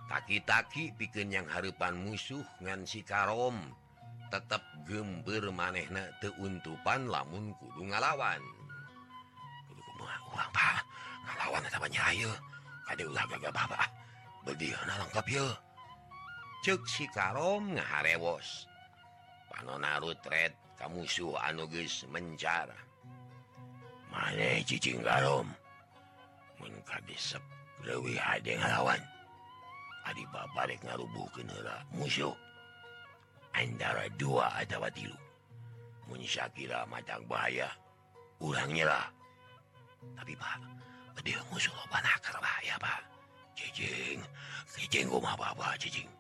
taki-taki 0.06 0.94
piken 0.94 1.34
yang 1.34 1.48
harepan 1.50 1.98
musuh 1.98 2.46
ngan 2.62 2.86
si 2.86 3.02
karom 3.02 3.58
tetap 4.30 4.62
gember 4.86 5.50
manehna 5.50 6.06
teuntupan 6.22 7.10
lamun 7.10 7.54
kudu 7.58 7.90
ngalawan. 7.90 8.42
Ngalawan 11.26 11.64
si 16.86 17.06
karom 17.10 17.74
ngaharewos. 17.74 18.70
Panonarutret 19.50 20.54
kamu 20.78 21.08
suh 21.08 21.34
anuges 21.40 22.04
mencara 22.12 22.76
maneh 24.12 24.64
cicing 24.64 25.04
garom 25.04 25.48
bisalawan 26.60 26.76
balik 30.54 30.80
ngarubuh 30.86 31.26
musuh. 31.94 32.36
Antara 33.56 34.06
dua 34.20 34.62
atau 34.62 34.84
tilu. 34.94 35.16
Mun 36.06 36.22
kira 36.54 36.86
matang 36.86 37.24
bahaya. 37.26 37.72
Urang 38.44 38.70
nyerah. 38.70 39.10
Tapi 40.14 40.36
Pak 40.36 40.60
musuh 41.50 41.74
bahaya 42.44 42.76
Pak. 42.78 43.02
Cicing. 43.56 44.20
Cicing 44.70 45.08
apa 45.24 45.80
cicing. 45.80 46.12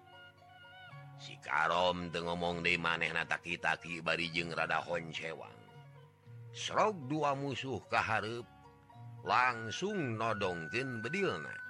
Si 1.19 1.36
Karom 1.43 2.10
teu 2.10 2.24
ngomong 2.24 2.63
deui 2.63 2.80
maneh 2.80 3.12
taki-taki 3.28 4.00
barijeng 4.00 4.56
rada 4.56 4.80
honcewang. 4.80 5.54
Srog 6.56 6.56
Serog 6.56 6.95
dua 7.12 7.36
musuh 7.36 7.84
keharep 7.91 8.48
langsung 9.26 10.22
nodongkeun 10.22 11.02
bedilna 11.02 11.66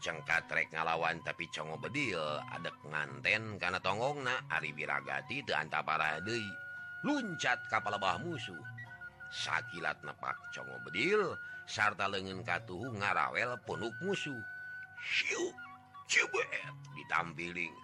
cengkat 0.00 0.44
rek 0.52 0.68
ngalawan 0.72 1.20
tapi 1.24 1.48
congo 1.48 1.80
bedil 1.80 2.20
adek 2.52 2.76
nganten 2.88 3.56
karena 3.56 3.80
tonggong 3.80 4.24
na 4.24 4.36
Aribiragati 4.52 5.44
teanta 5.44 5.80
para 5.80 6.20
deui. 6.20 6.44
Luncat 7.04 7.68
kapal 7.68 8.00
bah 8.00 8.16
musuh. 8.20 8.60
Sakilat 9.32 10.00
nepak 10.04 10.36
congo 10.52 10.76
bedil 10.88 11.36
sarta 11.68 12.08
lengen 12.08 12.44
katuh 12.44 12.92
ngarawel 12.96 13.56
punuk 13.64 13.92
musuh. 14.00 14.40
Ditampiling 16.94 17.74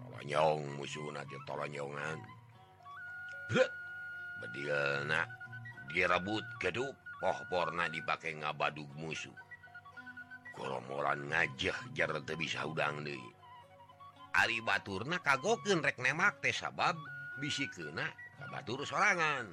tolonyong 0.00 0.62
musuh 0.80 1.08
nanti 1.12 1.36
tolonyongan. 1.44 2.18
Bedil 4.44 5.08
na 5.08 5.24
direbut 5.92 6.44
Keduk 6.62 6.94
pohporna 7.20 7.88
dipakai 7.88 8.36
ngabadug 8.36 8.88
musuh. 8.96 9.34
Koromoran 10.54 11.26
ngajah 11.32 11.78
jar 11.96 12.14
bisa 12.38 12.62
udang 12.62 13.02
De 13.02 13.18
Ari 14.34 14.62
Baturna 14.62 15.18
kagoken 15.22 15.82
rek 15.82 15.98
nemak 15.98 16.42
teh 16.42 16.54
sabab 16.54 16.94
bisi 17.38 17.66
kena 17.70 18.06
kabatur 18.38 18.82
sorangan. 18.86 19.46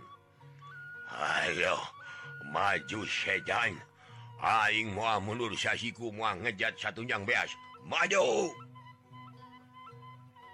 Ayo 1.11 1.77
maju 2.49 3.01
sejan 3.05 3.77
Aing 4.41 4.97
mua 4.97 5.21
mundur 5.21 5.53
sasiku 5.53 6.09
mua 6.09 6.33
ngejat 6.33 6.73
satunjang 6.81 7.29
beas. 7.29 7.53
Maju! 7.85 8.49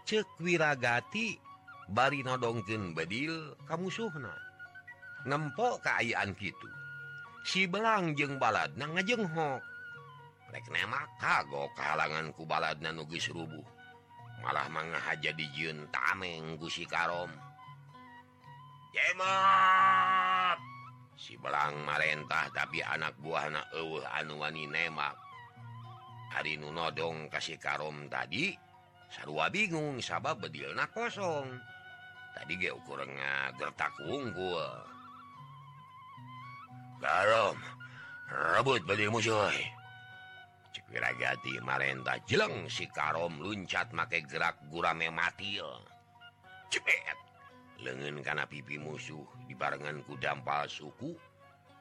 Cek 0.03 0.27
wiragati 0.43 1.39
Bari 1.87 2.19
nodongken 2.19 2.91
bedil 2.91 3.55
kamu 3.63 3.87
Suhna 3.87 4.46
nempok 5.27 5.83
keayaan 5.83 6.31
gitu 6.39 6.71
si 7.43 7.67
belang 7.67 8.15
jeng 8.15 8.39
balad 8.39 8.71
na 8.79 8.87
ngajengho 8.87 9.59
kago 11.19 11.69
kalanganku 11.75 12.47
balad 12.47 12.79
na 12.79 12.95
nugis 12.95 13.27
rubuh. 13.29 13.65
Malah 14.41 14.69
menghaja 14.69 15.33
di 15.33 15.49
Jun 15.57 15.89
tameng 15.89 16.61
Gusi 16.61 16.85
Karom. 16.85 17.29
Jemat! 18.93 20.57
si 21.17 21.33
belang 21.41 21.81
marentah 21.81 22.45
tapi 22.53 22.77
anak 22.85 23.17
buah 23.17 23.49
anak 23.49 23.65
uh, 23.73 24.05
anuwani 24.21 24.69
nemak. 24.69 25.17
Hari 26.29 26.61
nunodong 26.61 27.25
kasih 27.33 27.57
Karom 27.57 28.05
tadi 28.05 28.53
sarua 29.09 29.49
bingung 29.49 29.97
sabab 29.97 30.45
bedilna 30.45 30.85
kosong. 30.93 31.57
Tadi 32.37 32.53
ge 32.61 32.69
ukur 32.69 33.01
gertak 33.57 33.97
unggul. 34.05 34.96
rebut 38.27 38.81
beli 38.88 39.07
musuh 39.07 39.49
Cikiragati 40.73 41.57
Marenta 41.62 42.17
jeleng 42.25 42.69
si 42.69 42.86
Karom 42.89 43.41
luncat 43.41 43.93
make 43.93 44.25
gerak 44.29 44.57
gurame 44.69 45.10
mati. 45.10 45.57
cepet 46.67 47.17
lengan 47.81 48.19
karena 48.25 48.43
pipi 48.49 48.81
musuh 48.81 49.25
dibarengan 49.45 50.01
ku 50.03 50.17
dampal 50.17 50.65
suku 50.65 51.13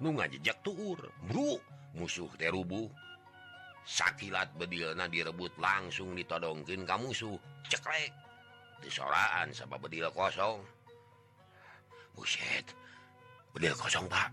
nu 0.01 0.13
ngajejak 0.17 0.61
tuur 0.61 1.01
bro. 1.29 1.57
Musuh 1.97 2.29
terubuh 2.37 2.93
sakilat 3.89 4.53
bedilna 4.61 5.09
direbut 5.09 5.57
langsung 5.57 6.13
ditodongkin 6.13 6.85
kamu 6.85 7.09
musuh. 7.09 7.41
Ceklek! 7.73 8.13
Disoraan 8.85 9.49
sama 9.57 9.81
bedil 9.81 10.13
kosong. 10.13 10.61
Buset! 12.13 12.69
Bedil 13.57 13.73
kosong 13.73 14.05
pak. 14.13 14.29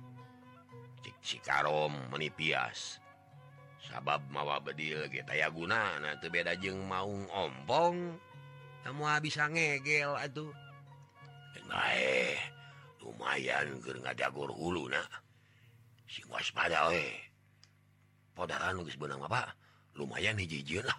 Cikarom 1.24 1.96
menipias. 2.12 3.00
Sabab 3.84 4.24
mawa 4.32 4.63
bedil 4.63 5.08
getayaguna 5.12 6.00
beda 6.32 6.56
jeng 6.60 6.84
maung 6.88 7.28
ompong. 7.32 8.16
Kamu 8.84 9.04
bisa 9.24 9.48
ngegel 9.48 10.16
atuh. 10.20 10.52
Lumayan 13.04 13.80
jagur 14.16 14.52
hulu 14.52 14.88
waspada 16.30 16.92
podaran 18.38 18.78
nulis 18.78 19.00
benang 19.00 19.24
apa 19.24 19.56
lumayan 19.98 20.38
hiji 20.38 20.80
lah. 20.84 20.96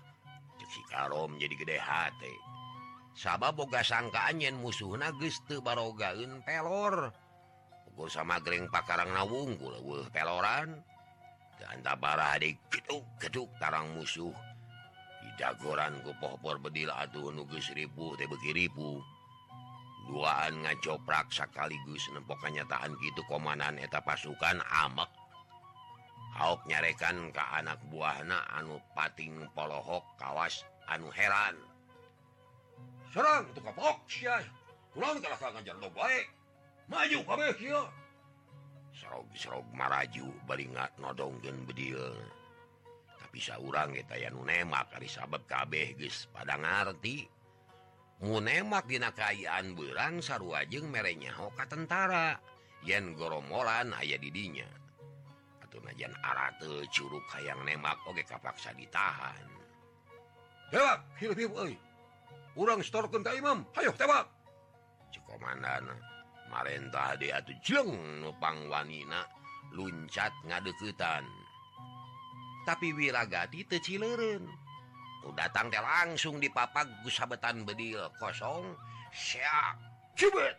Cikarom 0.64 1.38
jadi 1.38 1.54
gede 1.54 1.78
hati. 1.78 2.34
Sabab 3.14 3.54
boga 3.54 3.78
sangkaan 3.78 4.42
yen 4.42 4.58
musuh 4.58 4.98
geus 5.22 5.38
teu 5.46 5.62
barogaun 5.62 6.42
pelor. 6.42 7.14
unggul 7.94 8.10
sama 8.10 8.42
Greng 8.42 8.66
Pakarang 8.74 9.14
Nawunggul 9.14 9.78
peloran. 10.10 10.82
Bara 12.02 12.34
keduk 13.22 13.54
tarang 13.62 13.94
musuh. 13.94 14.34
Di 15.22 15.30
dagoran 15.38 16.02
kupohpor 16.02 16.58
bedil 16.58 16.90
atuh 16.90 17.30
nugus 17.30 17.70
ribu 17.70 18.18
tebekiripu 18.18 18.98
duaan 20.10 20.66
ngacoprak 20.66 21.30
sekaligus 21.30 22.10
nempok 22.10 22.42
kenyataan 22.42 22.98
gitu 22.98 23.22
komandan 23.30 23.78
eta 23.78 24.02
pasukan 24.02 24.58
amek. 24.84 25.08
Hauk 26.34 26.66
nyarekan 26.66 27.30
ke 27.30 27.44
anak 27.62 27.78
buahna 27.94 28.42
anu 28.58 28.82
pating 28.98 29.46
polohok 29.54 30.02
kawas 30.18 30.66
anu 30.90 31.14
heran. 31.14 31.54
Serang 33.14 33.46
tukapok 33.54 34.02
siah 34.10 34.42
kurang 34.90 35.22
kalah 35.22 35.38
ngajar 35.54 35.78
lo 35.78 35.88
baik 35.94 36.26
maju 36.88 37.18
maraju 39.74 40.28
beringat 40.46 40.94
nodonggen 41.00 41.66
bedil. 41.66 42.14
Tapi 43.18 43.38
saurang 43.42 43.96
nemak 44.46 44.94
ari 44.94 45.10
sabab 45.10 45.42
kabeh 45.50 45.98
guys 45.98 46.30
pada 46.30 46.54
ngerti 46.54 47.26
munemak 48.22 48.86
dina 48.86 49.10
kayan 49.10 49.74
berang 49.74 50.22
mere 50.22 50.86
merenya 50.86 51.34
hoka 51.34 51.66
tentara. 51.66 52.38
Yen 52.84 53.16
goromolan 53.16 53.96
ayah 53.96 54.20
didinya 54.20 54.68
atau 55.64 55.80
najan 55.80 56.12
arate 56.20 56.84
Curug 56.92 57.24
hayang 57.32 57.64
nemak 57.64 57.96
Oke 58.04 58.22
kapaksa 58.28 58.76
ditahan. 58.76 59.48
Tebak 60.68 61.00
orang 62.54 62.80
ka 63.24 63.32
Imam 63.34 63.64
ayo 63.80 63.90
tebak. 63.96 64.28
Cekomandan 65.10 66.13
marentah 66.48 67.16
dia 67.16 67.40
tuh 67.44 67.56
jeleng 67.64 68.24
nupang 68.24 68.68
wanina. 68.68 69.24
Luncat 69.74 70.30
ngadeketan. 70.46 71.26
Tapi 72.64 72.94
wirragati 72.94 73.66
ku 75.24 75.32
datang 75.32 75.72
teh 75.72 75.80
langsung 75.80 76.36
di 76.36 76.52
papa 76.52 76.84
gusabetan 77.00 77.64
bedil 77.64 78.12
kosong. 78.20 78.76
Siap 79.08 79.76
cubet 80.14 80.56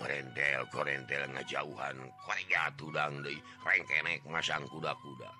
korentel 0.00 0.60
korentel 0.72 1.22
ngejauhan. 1.36 1.96
Korea 2.24 2.72
tudang 2.74 3.20
deui 3.20 3.36
rengkenek 3.62 4.24
masang 4.26 4.64
kuda-kuda. 4.72 5.30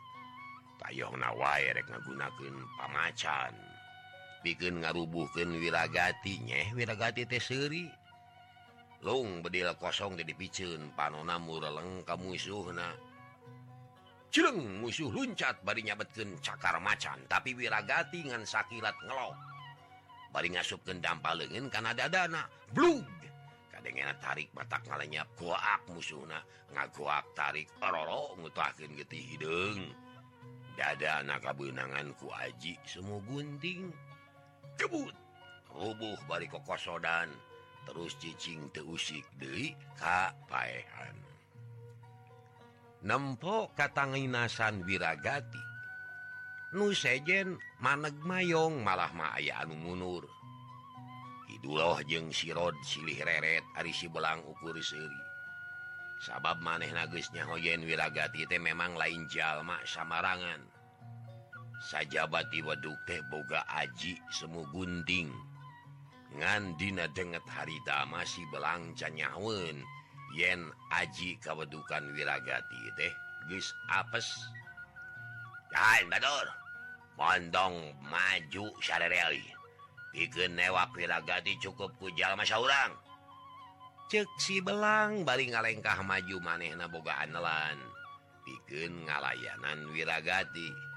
Tayong 0.85 1.17
nawae 1.17 1.73
rek 1.73 1.89
ngagunakeun 1.89 2.57
pamacan. 2.77 3.70
bikin 4.40 4.83
ngarubuhkan 4.85 5.48
nyeh 5.53 6.68
wiragati 6.72 7.29
teh 7.29 7.42
seri 7.42 7.85
long 9.00 9.40
bedil 9.40 9.72
kosong 9.76 10.16
jadi 10.16 10.33
picun 10.37 10.92
panona 10.96 11.40
mureleng 11.40 12.05
ka 12.05 12.16
musuh 12.16 12.72
celeng 14.31 14.79
musuh 14.79 15.11
luncat 15.11 15.59
bari 15.66 15.83
nyabetkan 15.83 16.38
cakar 16.38 16.79
macan. 16.79 17.18
Tapi 17.26 17.53
wiragati 17.59 18.31
ngan 18.31 18.46
sakilat 18.46 18.94
ngelok. 19.03 19.35
Bari 20.31 20.55
ngasupkan 20.55 21.03
dampal 21.03 21.42
lengan 21.42 21.66
kana 21.66 21.90
dadana 21.90 22.46
blug! 22.70 23.03
Kadengena 23.74 24.14
tarik 24.22 24.55
matak 24.55 24.87
ngalenyap 24.87 25.26
kuak 25.35 25.83
musuhna. 25.90 26.38
Ngagoak 26.70 27.26
tarik 27.35 27.66
ororo 27.83 28.38
ngutahkeun 28.38 28.94
getih 28.94 29.24
hidung. 29.35 29.90
Dada 30.79 31.26
kabeunangan 31.42 32.14
ku 32.14 32.31
aji 32.31 32.79
semua 32.87 33.18
gunting. 33.26 33.90
cebut. 34.81 35.12
Rubuh 35.69 36.16
bari 36.25 36.49
kokosodan 36.49 37.29
terus 37.85 38.16
cicing 38.16 38.73
teusik 38.73 39.29
Dewi 39.37 39.77
kapahan 40.01 41.16
nempok 43.01 43.73
katanginasan 43.73 44.85
wiragati 44.85 45.64
nu 46.77 46.93
sejen 46.93 47.57
maneg 47.81 48.12
mayong 48.23 48.85
malah 48.85 49.11
maaya 49.16 49.64
anu 49.64 49.75
munur. 49.75 50.25
Kiduloh 51.49 51.99
jeung 52.07 52.31
sirod 52.31 52.79
silih 52.87 53.19
reret 53.27 53.66
Ari 53.75 53.90
si 53.90 54.07
belang 54.07 54.38
ukur 54.47 54.79
seri 54.79 55.21
sabab 56.21 56.61
maneh 56.61 56.93
nagisnya 56.93 57.49
hoyen 57.49 57.83
wiragati 57.83 58.45
teh 58.47 58.61
memang 58.61 58.95
lain 58.95 59.27
jalma 59.27 59.81
samarangan. 59.83 60.80
sajabati 61.81 62.61
Waduk 62.61 62.97
teh 63.09 63.25
boga 63.33 63.64
Aji 63.73 64.21
semu 64.29 64.69
gunting 64.69 65.33
ngandina 66.37 67.09
denget 67.16 67.43
harita 67.49 68.05
masih 68.07 68.45
belangcanyaun 68.53 69.81
yen 70.37 70.61
Aji 70.93 71.40
kawedukan 71.40 72.12
wiragati 72.12 72.81
teh 72.95 73.12
geus 73.49 73.73
apes. 73.88 74.29
Pondong 77.21 77.95
maju 78.09 78.66
Syareli 78.81 79.45
bikin 80.11 80.59
newak 80.59 80.90
wiragati 80.97 81.55
cukup 81.62 81.95
kujal 82.03 82.35
saurang 82.43 82.66
orang 82.66 82.93
ceksi 84.11 84.59
belang 84.59 85.23
bari 85.23 85.47
ngalengkah 85.55 86.03
maju 86.03 86.37
manehna 86.43 86.90
boga 86.90 87.23
anelan. 87.23 87.79
Bikin 88.43 89.07
ngalayanan 89.07 89.87
wiragati. 89.95 90.89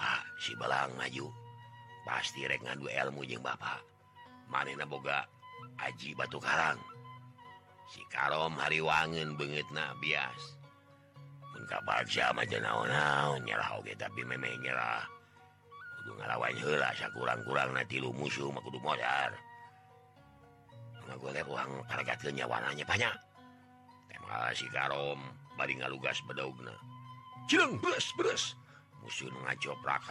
Pak 0.00 0.24
si 0.40 0.56
belang 0.56 0.96
maju. 0.96 1.28
Pasti 2.08 2.48
rek 2.48 2.64
ngadu 2.64 2.88
elmu 2.88 3.20
jeung 3.28 3.44
Bapak. 3.44 3.84
Manena 4.48 4.88
boga 4.88 5.28
Aji 5.84 6.16
Batu 6.16 6.40
Karang. 6.40 6.80
Si 7.92 8.00
Karom 8.08 8.56
hariwangen 8.56 9.36
banget 9.36 9.68
na 9.76 9.92
bias 10.00 10.56
naon-naon 11.70 13.46
nyerah 13.46 13.78
oge 13.78 13.92
tapi 13.94 14.24
memang 14.24 14.58
nyerah. 14.64 15.04
Kudu 16.00 16.16
ngalawan 16.16 16.56
heula 16.56 16.90
sakurang-kurang 16.96 17.76
na 17.76 17.84
tilu 17.84 18.10
musuh 18.16 18.48
mah 18.48 18.64
kudu 18.64 18.80
modar 18.80 19.36
golek 21.18 21.46
uang 21.48 21.82
harga 21.90 22.30
nyawananya 22.30 22.86
banyak 22.86 23.14
tema 24.06 24.54
si 24.54 24.66
Karom 24.70 25.18
bari 25.58 25.74
ngalugas 25.74 26.22
bedogna 26.24 26.74
Cileng 27.50 27.82
beres 27.82 28.14
beres. 28.14 28.54
musuh 29.00 29.32
ngacoprak 29.32 30.04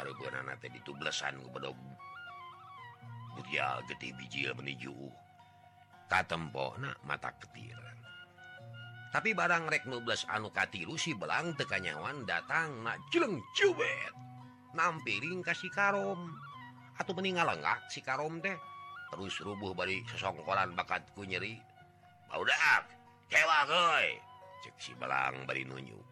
ditublesan 0.74 1.38
budial 3.38 3.80
gede 3.88 4.10
bijil 4.18 4.52
menuju 4.58 4.94
katempok 6.10 6.82
mata 7.06 7.32
ketiran 7.38 7.98
tapi 9.10 9.34
barang 9.34 9.70
rek 9.70 9.90
12 9.90 10.30
anukati 10.30 10.86
si 10.98 11.18
belang 11.18 11.58
tekanyawan 11.58 12.30
datang 12.30 12.86
na 12.86 12.94
jeleng 13.10 13.42
cubet 13.58 14.14
nampiring 14.74 15.42
kasih 15.42 15.72
karom. 15.74 16.30
Atau 17.00 17.16
meninggal 17.16 17.48
lenggak 17.48 17.88
si 17.88 18.04
karom 18.04 18.44
teh. 18.44 18.58
Terus 19.10 19.42
rubuh 19.42 19.74
bari 19.74 20.04
sesongkolan 20.12 20.76
bakatku 20.78 21.26
nyeri. 21.26 21.58
Udah 22.30 22.86
goy 23.66 24.08
cek 24.62 24.76
si 24.78 24.92
belang 25.00 25.48
bari 25.48 25.64
nunjuk. 25.66 26.09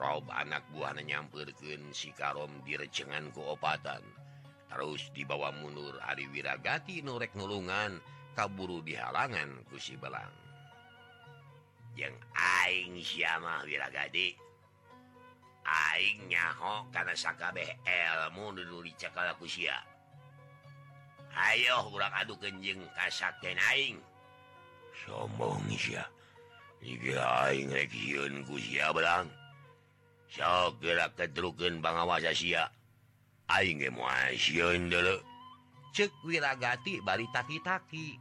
Rob 0.00 0.24
anak 0.32 0.64
buahana 0.72 1.04
nyampirkan 1.04 1.92
si 1.92 2.08
Karom 2.16 2.64
direcengan 2.64 3.28
opatan 3.36 4.00
terus 4.72 5.12
dibawa 5.12 5.52
mundur 5.52 6.00
Ari 6.00 6.24
Wiragati 6.32 7.04
norek 7.04 7.36
nulungan 7.36 8.00
kaburu 8.32 8.80
di 8.80 8.96
halangan 8.96 9.66
kusi 9.68 10.00
belang. 10.00 10.32
Yang 11.98 12.16
aing 12.32 12.96
siamah 13.02 13.66
Wiragati. 13.68 14.32
Aing 15.68 16.32
nyaho 16.32 16.88
karena 16.88 17.12
sakabeh 17.12 17.68
elmu 17.84 18.56
dulu 18.56 18.86
dicekal 18.86 19.36
kusia. 19.36 19.76
Ayo 21.36 21.92
kurang 21.92 22.14
adu 22.16 22.40
kenjeng 22.40 22.80
kasaken 22.96 23.60
aing. 23.74 23.98
Sombong 25.04 25.60
sia. 25.76 26.08
Iki 26.80 27.12
aing 27.20 27.68
rek 27.68 27.92
hieun 27.92 28.48
ku 28.48 28.56
sia 28.56 28.88
belang. 28.96 29.28
sokira 30.30 31.10
kerugen 31.14 31.82
cek 35.90 36.12
wiragati 36.22 37.02
bari 37.02 37.26
taki-taki. 37.34 38.14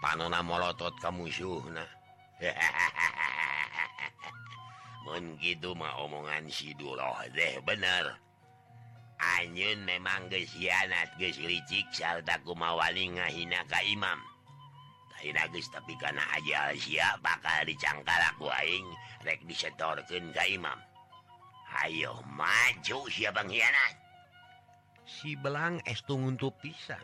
Panona 0.00 0.40
molotot 0.40 0.96
kamu 1.00 1.28
Syna 1.28 1.84
gitu 5.40 5.74
mah 5.80 5.98
omongan 6.00 6.48
siduloh 6.48 7.16
deh 7.36 7.60
bener. 7.64 8.16
Anyun 9.20 9.84
memang 9.84 10.32
gesianat 10.32 11.12
geslicik 11.20 11.84
saltaku 11.92 12.56
mawali 12.56 13.12
ngahina 13.12 13.60
Ka 13.68 13.84
Imam. 13.84 14.16
Nagis 15.20 15.68
tapi 15.68 15.92
karena 16.00 16.24
aja 16.32 16.72
siap 16.72 17.20
bakal 17.20 17.68
dicangka 17.68 18.32
aing 18.40 18.88
rek 19.20 19.44
disetorkan 19.44 20.32
Ka 20.32 20.48
Imam. 20.48 20.80
Ayo 21.70 22.18
maju 22.34 23.06
pengkhianat 23.06 23.94
si 25.10 25.34
belang 25.34 25.82
estunguntu 25.86 26.54
pisan. 26.62 27.02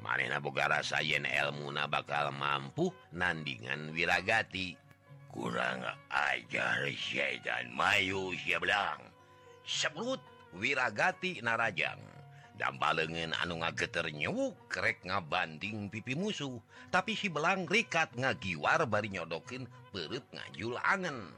Marina 0.00 0.38
Bogara 0.38 0.80
sayen 0.80 1.26
elmuna 1.28 1.90
bakal 1.90 2.32
mampu 2.32 2.88
nandingan 3.12 3.92
wiragati. 3.92 4.78
Kurang 5.28 5.84
ajar 6.08 6.88
dan 7.44 7.68
Mayu 7.76 8.32
silang 8.40 9.02
sebut 9.68 10.16
wiragati 10.56 11.44
narajang 11.44 12.00
dan 12.56 12.80
balengen 12.80 13.36
anu 13.44 13.60
ngageter 13.60 14.08
nyewuk 14.08 14.56
krek 14.72 15.04
ngabanding 15.04 15.92
pipi 15.92 16.16
musuh. 16.16 16.56
Tapi 16.88 17.12
si 17.12 17.28
belang 17.28 17.68
rikat 17.68 18.16
ngagiwar 18.16 18.88
bari 18.88 19.12
nyodokin 19.12 19.68
perut 19.92 20.24
ngajul 20.32 20.80
angen. 20.80 21.30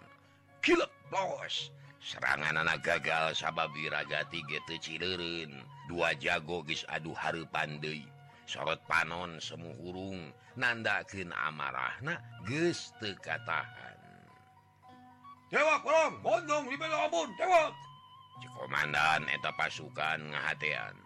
Kilek 0.62 0.92
bos. 1.10 1.74
serangan 2.00 2.56
anak 2.56 2.80
gagal 2.80 3.36
sababi 3.36 3.92
ragati 3.92 4.40
gitu 4.48 4.74
Cirerun 4.80 5.52
dua 5.86 6.16
jago 6.16 6.64
guys 6.64 6.82
aduh 6.88 7.14
Haru 7.14 7.44
Pandai 7.52 8.08
sorot 8.48 8.80
panon 8.88 9.38
semu 9.38 9.70
hurung 9.78 10.32
nandakin 10.58 11.30
amarahna 11.30 12.18
geus 12.48 12.90
teu 12.98 13.14
katahan. 13.22 14.00
Dewak 15.54 15.82
kolong 15.86 16.18
bondong 16.24 16.66
di 16.66 16.74
bela 16.74 17.06
abun 17.06 17.30
dewak 17.38 17.70
Komandan 18.56 19.28
eta 19.28 19.52
pasukan 19.52 20.32
ngahatean. 20.32 20.96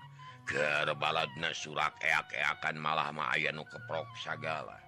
Kerbaladna 0.46 1.50
surak 1.50 1.98
eak-eakan 1.98 2.76
malah 2.78 3.10
ma 3.10 3.34
aya 3.34 3.50
nu 3.50 3.66
keprok 3.66 4.06
sagala. 4.22 4.78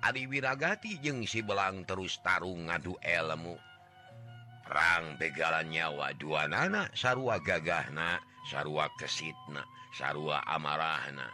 Adi 0.00 0.24
Wiragati 0.24 0.96
jeung 1.04 1.28
si 1.28 1.44
Belang 1.44 1.84
terus 1.84 2.16
tarung 2.24 2.72
ngadu 2.72 2.96
elmu 3.04 3.60
perang 4.70 5.18
begalan 5.18 5.66
nyawa 5.66 6.14
dua 6.14 6.46
nana. 6.46 6.86
Sarua 6.94 7.42
gagahna 7.42 8.22
sarua 8.46 8.86
kesitna 8.94 9.66
sarua 9.90 10.46
amarahna 10.46 11.26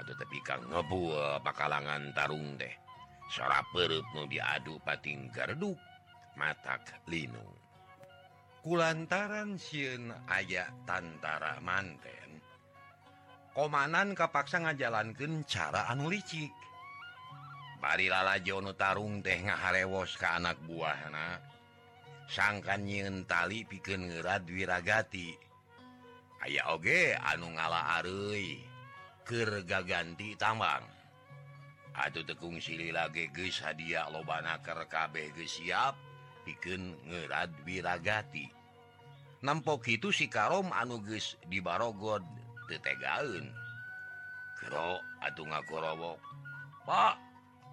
atau 0.00 0.16
tapi 0.16 0.40
kang 0.40 0.64
ngebu 0.64 1.12
pakalangan 1.44 2.16
tarung 2.16 2.56
deh. 2.56 2.72
Suara 3.28 3.60
perut 3.68 4.02
mau 4.16 4.24
diadu 4.24 4.80
pating 4.80 5.28
garduk 5.28 5.76
mata 6.40 6.80
Linung. 7.04 7.52
Kulantaran 8.64 9.60
siun 9.60 10.10
aya 10.26 10.72
tantara 10.88 11.60
manten 11.60 12.20
komanan 13.60 14.16
kapaksa 14.16 14.64
ngajalankan 14.64 15.44
cara 15.44 15.84
anu 15.92 16.08
licik. 16.08 16.48
Barilala 17.80 18.36
Jono 18.40 18.76
Tarung 18.76 19.24
teh 19.24 19.40
ngaharewos 19.40 20.16
ke 20.16 20.28
anak 20.28 20.60
buahna. 20.64 21.40
sangkan 22.30 22.86
nyiin 22.86 23.26
tali 23.26 23.66
piken 23.66 24.06
ngerat 24.06 24.46
wiragati. 24.46 25.34
Ayaah 26.46 26.78
oge 26.78 27.18
anu 27.18 27.50
ngala 27.58 27.98
Arikerga 27.98 29.82
ganti 29.82 30.38
tambang. 30.38 30.86
Aduh 31.98 32.22
tekung 32.22 32.62
sili 32.62 32.94
lagi 32.94 33.26
guys 33.34 33.58
hadiah 33.58 34.06
lobanaker 34.08 34.86
kabeh 34.86 35.34
siap 35.42 35.98
piken 36.46 36.94
ngerat 37.10 37.50
wiragati. 37.66 38.46
Nampok 39.42 39.90
itu 39.90 40.14
si 40.14 40.30
karom 40.30 40.70
anuges 40.70 41.34
di 41.48 41.64
barogod 41.64 42.20
tetegaun 42.68 43.48
Kero 44.60 45.00
atuh 45.24 45.48
ngakowok 45.48 46.20
Pak 46.84 47.16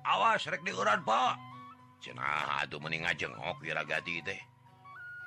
awas 0.07 0.47
rek 0.47 0.63
diuran 0.63 1.03
Pak. 1.03 1.56
cenah 2.01 2.63
aduh 2.63 2.79
mening 2.81 3.03
ngajengok 3.05 3.57
wiragati 3.61 4.21
teh. 4.23 4.41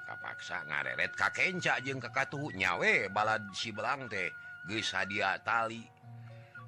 Kapaksa 0.06 0.66
ngareret 0.66 1.14
kakek 1.14 1.62
jeng 1.62 2.02
kakatuh 2.02 2.50
nyawe 2.54 3.06
balad 3.14 3.46
si 3.54 3.70
belang 3.70 4.11
teh 4.11 4.30
geus 4.66 4.90
dia 5.06 5.38
tali. 5.46 5.87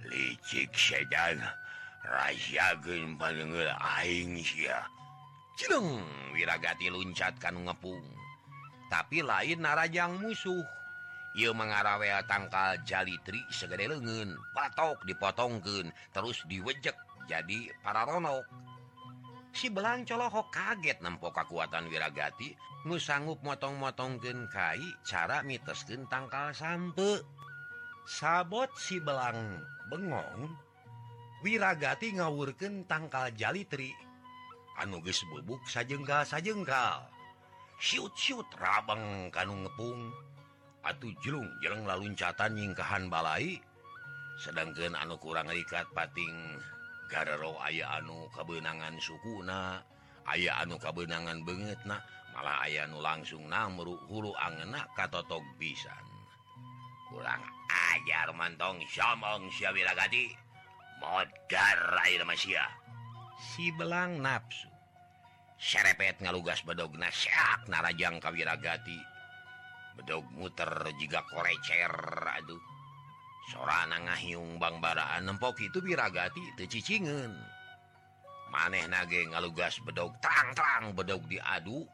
Licik 0.06 0.74
sedan 0.74 1.42
rahasia 2.06 2.78
panggel 3.18 3.70
aing 3.98 4.38
sia. 4.42 4.82
Cileng 5.58 6.02
wiragati 6.34 6.90
luncat 6.90 7.38
kan 7.38 7.54
ngepung. 7.54 8.02
Tapi 8.90 9.24
lain 9.24 9.62
narajang 9.62 10.18
musuh. 10.20 10.64
Ia 11.32 11.48
mengarawea 11.48 12.20
tangkal 12.28 12.76
jalitri 12.84 13.40
segede 13.48 13.88
lengan, 13.88 14.36
patok 14.52 15.00
dipotongkan, 15.08 15.88
terus 16.12 16.44
diwejek 16.44 16.92
jadi 17.24 17.72
para 17.80 18.04
ronok 18.04 18.44
si 19.52 19.68
belang 19.68 20.08
coloho 20.08 20.48
kaget 20.48 20.98
nempo 21.04 21.28
kekuatan 21.28 21.92
wiragati 21.92 22.56
nu 22.88 22.96
sanggup 22.98 23.38
motong-motong 23.44 24.18
gen 24.18 24.48
Kai 24.48 24.82
cara 25.04 25.44
mitesken 25.44 26.08
tangkal 26.08 26.50
sampe. 26.56 27.22
Sabot 28.02 28.72
si 28.74 28.98
belang 28.98 29.62
bengong 29.86 30.50
wiragati 31.46 32.18
ngawurken 32.18 32.88
tangkal 32.90 33.30
jalitri 33.38 33.94
anuges 34.80 35.22
bubuk 35.30 35.62
sajengka 35.68 36.26
sajengkal 36.26 37.06
siut-siut 37.82 38.46
rabang 38.58 39.28
kanung 39.34 39.66
ngepung. 39.66 40.14
Atuh 40.82 41.14
jelung 41.22 41.46
jeleng 41.62 41.86
laluncatan 41.86 42.58
nyingkahan 42.58 43.06
balai. 43.06 43.58
Sedangkan 44.42 44.98
anu 44.98 45.14
kurang 45.18 45.46
ikat 45.50 45.86
pating 45.94 46.58
garro 47.12 47.61
aya 47.61 48.01
anu 48.01 48.25
kabenangan 48.33 48.96
sukuna 48.96 49.85
aya 50.25 50.64
anu 50.64 50.81
kabenangan 50.81 51.44
banget 51.44 51.77
nah 51.85 52.01
malah 52.33 52.64
aya 52.64 52.88
anu 52.88 53.05
langsung 53.05 53.44
namru 53.53 54.01
huru 54.09 54.33
angenak 54.40 54.88
katotog 54.96 55.44
pisan. 55.61 56.01
Kurang 57.12 57.44
ajar 57.68 58.33
mantong 58.33 58.81
somong 58.88 59.53
Syawiragati 59.53 60.33
modar 61.05 62.01
air 62.09 62.25
Masia. 62.25 62.64
Si 63.37 63.68
belang 63.77 64.25
nafsu 64.25 64.72
serepet 65.61 66.25
ngalugas 66.25 66.64
bedog 66.64 66.96
nasyak 66.96 67.68
narajang 67.68 68.16
kawiragati. 68.16 68.96
Bedog 70.01 70.25
muter 70.33 70.88
jika 70.96 71.20
korecer 71.29 71.92
aduh. 72.40 72.82
sorana 73.50 73.98
ngahiung 73.98 74.61
Bangbaraan 74.62 75.26
nempok 75.26 75.59
itu 75.59 75.83
biragati 75.83 76.55
tecicingan 76.55 77.35
maneh 78.52 78.85
nage 78.85 79.24
ngalugas 79.33 79.81
bedog 79.81 80.12
terang-terang 80.20 80.92
bedog 80.92 81.24
diadu. 81.24 81.88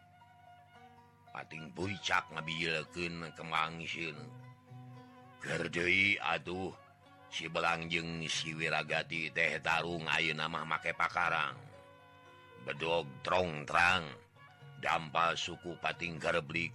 Pating 1.31 1.71
pucak 1.71 2.27
ngabilken 2.35 3.31
kemangsin 3.39 4.19
Gerdei 5.39 6.19
aduh 6.19 6.75
si 7.31 7.47
belangjeng 7.47 8.27
siwiragati 8.27 9.31
teh 9.31 9.63
tarung 9.63 10.03
Ayu 10.11 10.35
nama 10.35 10.67
make 10.67 10.91
pakarang. 10.99 11.55
Bedog 12.67 13.07
trongtrang 13.23 14.11
dampal 14.83 15.39
suku 15.39 15.79
pating 15.79 16.19
garblik 16.19 16.75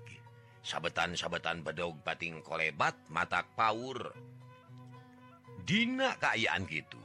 sabetan-sabetan 0.64 1.60
bedog 1.60 2.00
pating 2.08 2.40
kolebat 2.40 2.96
matak 3.12 3.52
Paur 3.60 4.16
Dina 5.64 6.20
kaayaan 6.20 6.68
gitu. 6.68 7.00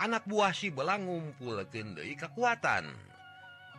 Anak 0.00 0.24
buah 0.24 0.56
si 0.56 0.72
belang 0.72 1.04
ngumpul 1.04 1.60
kendai 1.68 2.16
kekuatan 2.16 2.88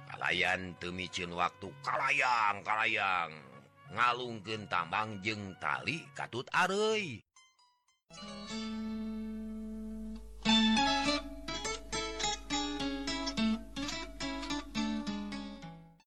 kalayan 0.05 0.77
temicin 0.77 1.33
waktu 1.33 1.73
kalayang 1.81 2.61
kalayang. 2.61 3.33
Ngalungken 3.91 4.69
tambang 4.71 5.19
jeng 5.25 5.57
tali 5.59 6.05
katut 6.15 6.47
Arei 6.53 7.19